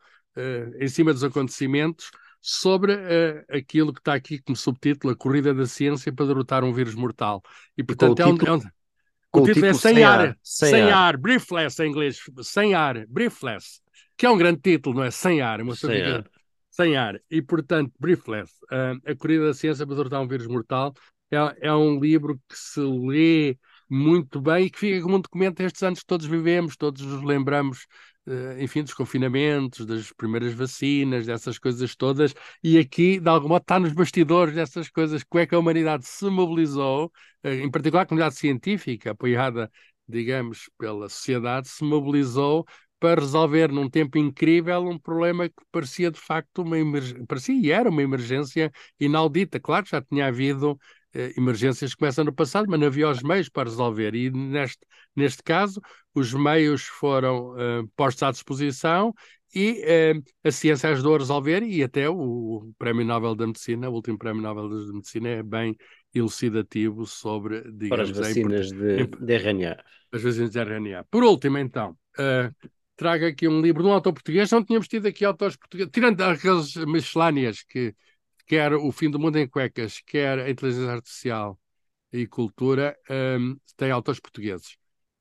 em 0.78 0.88
cima 0.88 1.12
dos 1.12 1.24
acontecimentos 1.24 2.10
sobre 2.40 2.94
uh, 2.94 3.44
aquilo 3.50 3.92
que 3.92 4.00
está 4.00 4.14
aqui 4.14 4.38
como 4.38 4.56
subtítulo, 4.56 5.12
a 5.12 5.16
corrida 5.16 5.52
da 5.52 5.66
ciência 5.66 6.12
para 6.12 6.26
derrotar 6.26 6.64
um 6.64 6.72
vírus 6.72 6.94
mortal. 6.94 7.42
E 7.76 7.84
portanto 7.84 8.20
é 8.20 8.26
um, 8.26 8.36
é 8.46 8.52
um, 8.52 8.60
o 9.32 9.44
título 9.44 9.66
é 9.66 9.74
Sem, 9.74 10.02
ar, 10.02 10.20
ar, 10.20 10.38
Sem, 10.42 10.70
sem 10.70 10.82
ar. 10.90 10.92
ar, 10.92 11.16
Briefless 11.16 11.82
em 11.82 11.90
inglês, 11.90 12.18
Sem 12.42 12.74
Ar, 12.74 13.06
Briefless, 13.06 13.80
que 14.16 14.26
é 14.26 14.30
um 14.30 14.38
grande 14.38 14.60
título, 14.60 14.96
não 14.96 15.04
é? 15.04 15.10
Sem 15.10 15.40
ar, 15.40 15.60
uma 15.60 15.76
sem, 15.76 16.02
ar. 16.02 16.24
sem 16.70 16.96
ar. 16.96 17.20
E 17.30 17.42
portanto, 17.42 17.92
Briefless, 17.98 18.52
uh, 18.72 19.10
a 19.10 19.14
corrida 19.14 19.46
da 19.46 19.54
ciência 19.54 19.86
para 19.86 19.96
derrotar 19.96 20.22
um 20.22 20.28
vírus 20.28 20.46
mortal, 20.46 20.94
é, 21.30 21.68
é 21.68 21.72
um 21.72 22.00
livro 22.00 22.40
que 22.48 22.58
se 22.58 22.80
lê 22.80 23.56
muito 23.88 24.40
bem 24.40 24.66
e 24.66 24.70
que 24.70 24.78
fica 24.78 25.02
como 25.02 25.16
um 25.16 25.20
documento 25.20 25.60
estes 25.60 25.82
anos 25.82 26.00
que 26.00 26.06
todos 26.06 26.26
vivemos, 26.26 26.76
todos 26.76 27.02
nos 27.02 27.22
lembramos 27.22 27.80
eh, 27.80 28.09
enfim, 28.58 28.82
dos 28.82 28.94
confinamentos, 28.94 29.86
das 29.86 30.12
primeiras 30.12 30.52
vacinas, 30.54 31.26
dessas 31.26 31.58
coisas 31.58 31.94
todas, 31.96 32.34
e 32.62 32.78
aqui, 32.78 33.18
de 33.18 33.28
algum 33.28 33.48
modo, 33.48 33.62
está 33.62 33.78
nos 33.80 33.92
bastidores 33.92 34.54
dessas 34.54 34.88
coisas, 34.88 35.24
como 35.24 35.42
é 35.42 35.46
que 35.46 35.54
a 35.54 35.58
humanidade 35.58 36.04
se 36.06 36.24
mobilizou, 36.26 37.10
eh, 37.42 37.56
em 37.56 37.70
particular 37.70 38.02
a 38.02 38.06
comunidade 38.06 38.36
científica, 38.36 39.12
apoiada, 39.12 39.70
digamos, 40.06 40.68
pela 40.78 41.08
sociedade, 41.08 41.68
se 41.68 41.82
mobilizou 41.84 42.66
para 42.98 43.20
resolver 43.20 43.72
num 43.72 43.88
tempo 43.88 44.18
incrível 44.18 44.82
um 44.86 44.98
problema 44.98 45.48
que 45.48 45.54
parecia 45.72 46.10
de 46.10 46.20
facto 46.20 46.62
uma 46.62 46.78
emergência, 46.78 47.24
parecia 47.26 47.54
e 47.54 47.70
era 47.70 47.88
uma 47.88 48.02
emergência 48.02 48.70
inaudita. 48.98 49.58
Claro 49.58 49.84
que 49.84 49.90
já 49.92 50.02
tinha 50.02 50.26
havido 50.26 50.78
eh, 50.78 50.99
emergências 51.36 51.92
que 51.92 51.98
começam 51.98 52.24
no 52.24 52.32
passado, 52.32 52.66
mas 52.68 52.78
não 52.78 52.86
havia 52.86 53.08
os 53.08 53.22
meios 53.22 53.48
para 53.48 53.68
resolver. 53.68 54.14
E 54.14 54.30
neste, 54.30 54.78
neste 55.14 55.42
caso, 55.42 55.80
os 56.14 56.32
meios 56.32 56.82
foram 56.82 57.54
uh, 57.54 57.88
postos 57.96 58.22
à 58.22 58.30
disposição 58.30 59.14
e 59.54 59.82
uh, 59.82 60.22
a 60.44 60.50
ciência 60.50 60.90
ajudou 60.90 61.16
a 61.16 61.18
resolver 61.18 61.62
e 61.62 61.82
até 61.82 62.08
o, 62.08 62.16
o 62.16 62.74
Prémio 62.78 63.04
Nobel 63.04 63.34
da 63.34 63.46
Medicina, 63.46 63.88
o 63.88 63.94
último 63.94 64.18
Prémio 64.18 64.42
Nobel 64.42 64.68
da 64.68 64.92
Medicina 64.92 65.28
é 65.28 65.42
bem 65.42 65.76
elucidativo 66.14 67.06
sobre, 67.06 67.62
digamos... 67.72 67.88
Para 67.88 68.02
as 68.02 68.10
vacinas 68.10 68.70
de, 68.70 69.06
de 69.06 69.34
RNA. 69.36 69.82
As 70.12 70.22
vacinas 70.22 70.50
de 70.50 70.58
RNA. 70.60 71.04
Por 71.10 71.24
último, 71.24 71.58
então, 71.58 71.96
uh, 72.18 72.68
trago 72.96 73.26
aqui 73.26 73.48
um 73.48 73.60
livro 73.60 73.82
de 73.82 73.88
um 73.88 73.92
autor 73.92 74.12
português. 74.12 74.50
Não 74.50 74.64
tínhamos 74.64 74.86
tido 74.86 75.06
aqui 75.06 75.24
autores 75.24 75.56
portugueses, 75.56 75.90
tirando 75.92 76.20
aquelas 76.20 76.74
miscelâneas 76.76 77.62
que 77.62 77.94
quer 78.50 78.74
o 78.74 78.90
fim 78.90 79.08
do 79.08 79.16
mundo 79.20 79.36
em 79.38 79.46
cuecas, 79.46 80.00
quer 80.04 80.40
a 80.40 80.50
inteligência 80.50 80.90
artificial 80.90 81.56
e 82.12 82.26
cultura, 82.26 82.98
um, 83.38 83.56
tem 83.76 83.92
autores 83.92 84.20
portugueses. 84.20 84.76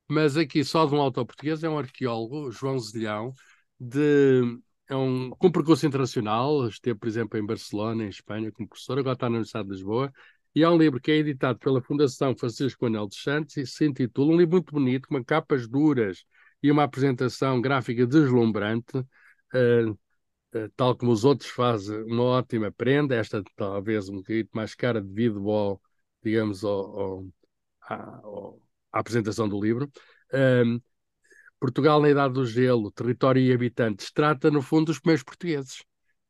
Mas 0.08 0.36
aqui 0.36 0.64
só 0.64 0.84
de 0.88 0.96
um 0.96 1.00
autor 1.00 1.28
português 1.28 1.64
é 1.64 1.70
um 1.70 1.78
arqueólogo, 1.78 2.52
João 2.52 2.80
Zilhão, 2.80 3.32
de, 3.80 4.42
é 4.90 4.96
um, 4.96 5.30
com 5.30 5.52
percurso 5.52 5.86
internacional, 5.86 6.68
esteve, 6.68 6.98
por 6.98 7.08
exemplo, 7.08 7.38
em 7.38 7.46
Barcelona, 7.46 8.04
em 8.04 8.10
Espanha, 8.10 8.52
como 8.52 8.68
professor, 8.68 8.98
agora 8.98 9.14
está 9.14 9.28
na 9.28 9.36
Universidade 9.36 9.68
de 9.68 9.76
Lisboa, 9.76 10.12
e 10.56 10.64
há 10.64 10.72
um 10.72 10.78
livro 10.78 11.00
que 11.00 11.12
é 11.12 11.18
editado 11.18 11.60
pela 11.60 11.84
Fundação 11.84 12.36
Francisco 12.36 12.88
Anel 12.88 13.06
dos 13.06 13.22
Santos 13.22 13.58
e 13.58 13.68
se 13.68 13.86
intitula, 13.86 14.34
um 14.34 14.38
livro 14.38 14.54
muito 14.54 14.74
bonito, 14.74 15.08
com 15.08 15.24
capas 15.24 15.68
duras 15.68 16.26
e 16.64 16.72
uma 16.72 16.84
apresentação 16.84 17.62
gráfica 17.62 18.08
deslumbrante, 18.08 18.98
uh, 18.98 20.00
tal 20.76 20.96
como 20.96 21.12
os 21.12 21.24
outros 21.26 21.50
fazem 21.50 22.04
uma 22.04 22.24
ótima 22.24 22.72
prenda, 22.72 23.16
esta 23.16 23.44
talvez 23.56 24.10
um 24.10 24.18
bocadinho 24.18 24.50
mais 24.54 24.76
cara 24.76 25.02
devido 25.02 25.50
ao, 25.50 25.82
digamos, 26.24 26.64
ao, 26.64 27.00
ao, 27.00 27.26
ao 27.90 28.62
à 28.92 29.00
apresentação 29.00 29.48
do 29.48 29.62
livro. 29.62 29.92
Uh, 30.34 30.82
Portugal 31.60 32.02
na 32.02 32.10
Idade 32.10 32.34
do 32.34 32.46
Gelo, 32.46 32.92
Território 32.92 33.42
e 33.42 33.52
Habitantes, 33.52 34.12
trata, 34.12 34.50
no 34.50 34.62
fundo, 34.62 34.88
dos 34.88 35.00
primeiros 35.00 35.24
portugueses. 35.24 35.84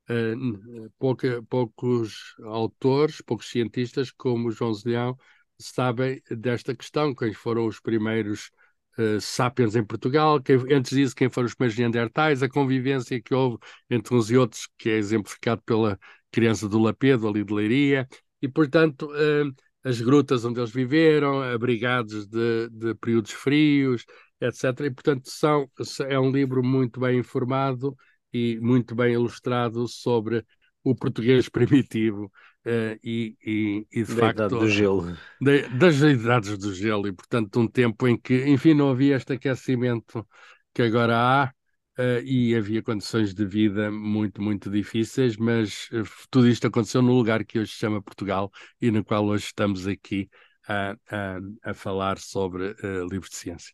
Uh, 0.10 0.90
pouca, 0.98 1.42
poucos 1.44 2.36
autores, 2.44 3.22
poucos 3.22 3.50
cientistas, 3.50 4.12
como 4.12 4.52
João 4.52 4.74
Zilhão, 4.74 5.16
sabem 5.58 6.22
desta 6.32 6.76
questão, 6.76 7.14
quem 7.14 7.34
foram 7.34 7.68
os 7.68 7.80
primeiros 7.80 8.52
uh, 9.00 9.22
sapiens 9.22 9.76
em 9.76 9.84
Portugal, 9.84 10.42
quem, 10.42 10.58
antes 10.72 10.92
disso, 10.96 11.16
quem 11.16 11.30
foram 11.30 11.48
os 11.48 11.56
primeiros 11.56 11.78
neandertais, 11.78 12.44
a 12.44 12.50
convivência 12.50 13.22
que 13.22 13.34
houve 13.34 13.58
entre 13.90 14.14
uns 14.16 14.30
e 14.30 14.38
outros, 14.38 14.68
que 14.78 14.90
é 14.90 14.98
exemplificado 14.98 15.62
pela 15.66 16.00
criança 16.32 16.68
do 16.70 16.80
Lapedo, 16.80 17.28
ali 17.28 17.44
de 17.44 17.54
Leiria, 17.54 18.08
e, 18.42 18.48
portanto, 18.48 19.08
uh, 19.12 19.54
as 19.84 20.02
grutas 20.02 20.46
onde 20.46 20.60
eles 20.60 20.72
viveram, 20.72 21.42
abrigados 21.42 22.28
de, 22.28 22.70
de 22.70 22.96
períodos 22.96 23.32
frios, 23.32 24.06
etc. 24.42 24.86
E, 24.86 24.92
portanto, 24.92 25.30
são, 25.30 25.70
é 26.08 26.20
um 26.20 26.32
livro 26.32 26.64
muito 26.64 27.00
bem 27.00 27.20
informado 27.20 27.96
e 28.34 28.60
muito 28.62 28.96
bem 28.96 29.14
ilustrado 29.14 29.88
sobre 29.88 30.46
o 30.84 30.96
português 30.96 31.48
primitivo 31.50 32.32
uh, 32.66 33.00
e, 33.04 33.38
e, 33.46 33.88
e, 33.92 34.04
de 34.04 34.16
da 34.16 34.22
facto 34.22 34.38
idade 34.38 34.56
do 34.56 34.70
gelo. 34.70 35.18
De, 35.40 35.68
das 35.70 35.98
idades 35.98 36.58
do 36.58 36.74
gelo 36.74 37.08
e 37.08 37.14
portanto 37.14 37.60
um 37.60 37.68
tempo 37.68 38.08
em 38.08 38.18
que 38.18 38.46
enfim 38.48 38.74
não 38.74 38.90
havia 38.90 39.16
este 39.16 39.34
aquecimento 39.34 40.28
que 40.74 40.82
agora 40.82 41.18
há 41.18 41.54
uh, 42.00 42.24
e 42.24 42.56
havia 42.56 42.84
condições 42.84 43.34
de 43.34 43.46
vida 43.46 43.92
muito 43.92 44.42
muito 44.42 44.70
difíceis 44.70 45.38
mas 45.38 45.90
uh, 45.92 46.04
tudo 46.30 46.48
isto 46.48 46.68
aconteceu 46.68 47.02
no 47.02 47.14
lugar 47.14 47.44
que 47.46 47.60
hoje 47.60 47.72
se 47.72 47.78
chama 47.78 48.02
Portugal 48.02 48.52
e 48.82 48.92
no 48.92 49.04
qual 49.04 49.26
hoje 49.26 49.46
estamos 49.46 49.88
aqui 49.88 50.30
a, 50.68 50.96
a, 51.10 51.40
a 51.72 51.74
falar 51.74 52.20
sobre 52.20 52.76
livros 53.10 53.30
de 53.32 53.38
ciência 53.38 53.74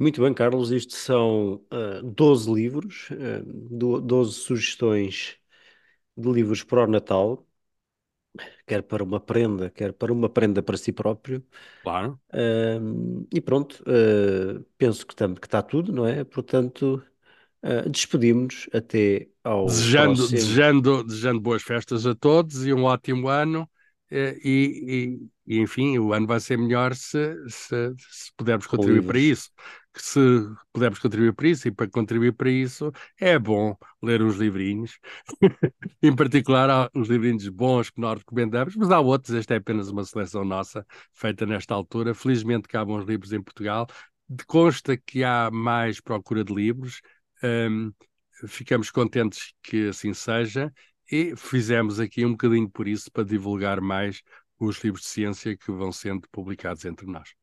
muito 0.00 0.22
bem, 0.22 0.32
Carlos. 0.32 0.70
Isto 0.70 0.94
são 0.94 1.56
uh, 1.70 2.02
12 2.02 2.50
livros, 2.50 3.10
uh, 3.10 4.00
12 4.00 4.32
sugestões 4.32 5.39
de 6.16 6.30
livros 6.30 6.62
para 6.62 6.84
o 6.84 6.86
Natal, 6.86 7.46
quer 8.66 8.82
para 8.82 9.02
uma 9.02 9.20
prenda, 9.20 9.70
quer 9.70 9.92
para 9.92 10.12
uma 10.12 10.28
prenda 10.28 10.62
para 10.62 10.76
si 10.76 10.92
próprio. 10.92 11.44
Claro. 11.82 12.20
E 13.32 13.40
pronto, 13.40 13.82
uh, 13.82 14.64
penso 14.78 15.06
que, 15.06 15.14
que 15.14 15.46
está 15.46 15.62
tudo, 15.62 15.92
não 15.92 16.06
é? 16.06 16.24
Portanto, 16.24 17.02
uh, 17.62 17.88
despedimos-nos 17.88 18.68
até 18.72 19.28
ao 19.42 19.66
desejando, 19.66 20.16
próximo... 20.16 20.38
desejando, 20.38 21.04
desejando 21.04 21.40
boas 21.40 21.62
festas 21.62 22.06
a 22.06 22.14
todos 22.14 22.66
e 22.66 22.72
um 22.72 22.84
ótimo 22.84 23.28
ano. 23.28 23.68
E, 24.12 25.20
e, 25.46 25.54
e, 25.54 25.60
enfim, 25.60 25.96
o 25.98 26.12
ano 26.12 26.26
vai 26.26 26.40
ser 26.40 26.58
melhor 26.58 26.96
se, 26.96 27.32
se, 27.48 27.94
se 27.96 28.32
pudermos 28.36 28.66
contribuir 28.66 29.04
para 29.04 29.18
isso 29.20 29.50
que 29.92 30.02
se 30.02 30.20
pudermos 30.72 30.98
contribuir 30.98 31.34
para 31.34 31.48
isso, 31.48 31.68
e 31.68 31.70
para 31.72 31.88
contribuir 31.90 32.32
para 32.32 32.50
isso 32.50 32.92
é 33.18 33.38
bom 33.38 33.76
ler 34.02 34.22
uns 34.22 34.36
livrinhos, 34.36 34.98
em 36.02 36.14
particular 36.14 36.70
há 36.70 36.90
uns 36.94 37.08
livrinhos 37.08 37.48
bons 37.48 37.90
que 37.90 38.00
nós 38.00 38.18
recomendamos, 38.18 38.76
mas 38.76 38.90
há 38.90 39.00
outros, 39.00 39.34
esta 39.34 39.54
é 39.54 39.56
apenas 39.58 39.88
uma 39.88 40.04
seleção 40.04 40.44
nossa, 40.44 40.86
feita 41.12 41.44
nesta 41.44 41.74
altura. 41.74 42.14
Felizmente 42.14 42.68
que 42.68 42.76
há 42.76 42.84
bons 42.84 43.04
livros 43.04 43.32
em 43.32 43.42
Portugal, 43.42 43.86
consta 44.46 44.96
que 44.96 45.24
há 45.24 45.50
mais 45.50 46.00
procura 46.00 46.44
de 46.44 46.54
livros, 46.54 47.00
um, 47.42 47.92
ficamos 48.46 48.90
contentes 48.90 49.52
que 49.62 49.88
assim 49.88 50.14
seja, 50.14 50.72
e 51.10 51.34
fizemos 51.36 51.98
aqui 51.98 52.24
um 52.24 52.32
bocadinho 52.32 52.70
por 52.70 52.86
isso, 52.86 53.10
para 53.10 53.24
divulgar 53.24 53.80
mais 53.80 54.22
os 54.58 54.78
livros 54.84 55.02
de 55.02 55.08
ciência 55.08 55.56
que 55.56 55.72
vão 55.72 55.90
sendo 55.90 56.28
publicados 56.30 56.84
entre 56.84 57.06
nós. 57.06 57.34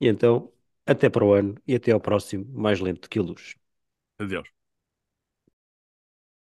E 0.00 0.08
então, 0.08 0.52
até 0.86 1.08
para 1.10 1.24
o 1.24 1.32
ano 1.32 1.54
e 1.66 1.74
até 1.74 1.92
ao 1.92 2.00
próximo 2.00 2.46
Mais 2.54 2.80
Lento 2.80 3.08
que 3.10 3.18
a 3.18 3.22
Luz. 3.22 3.54
Adeus. 4.18 4.53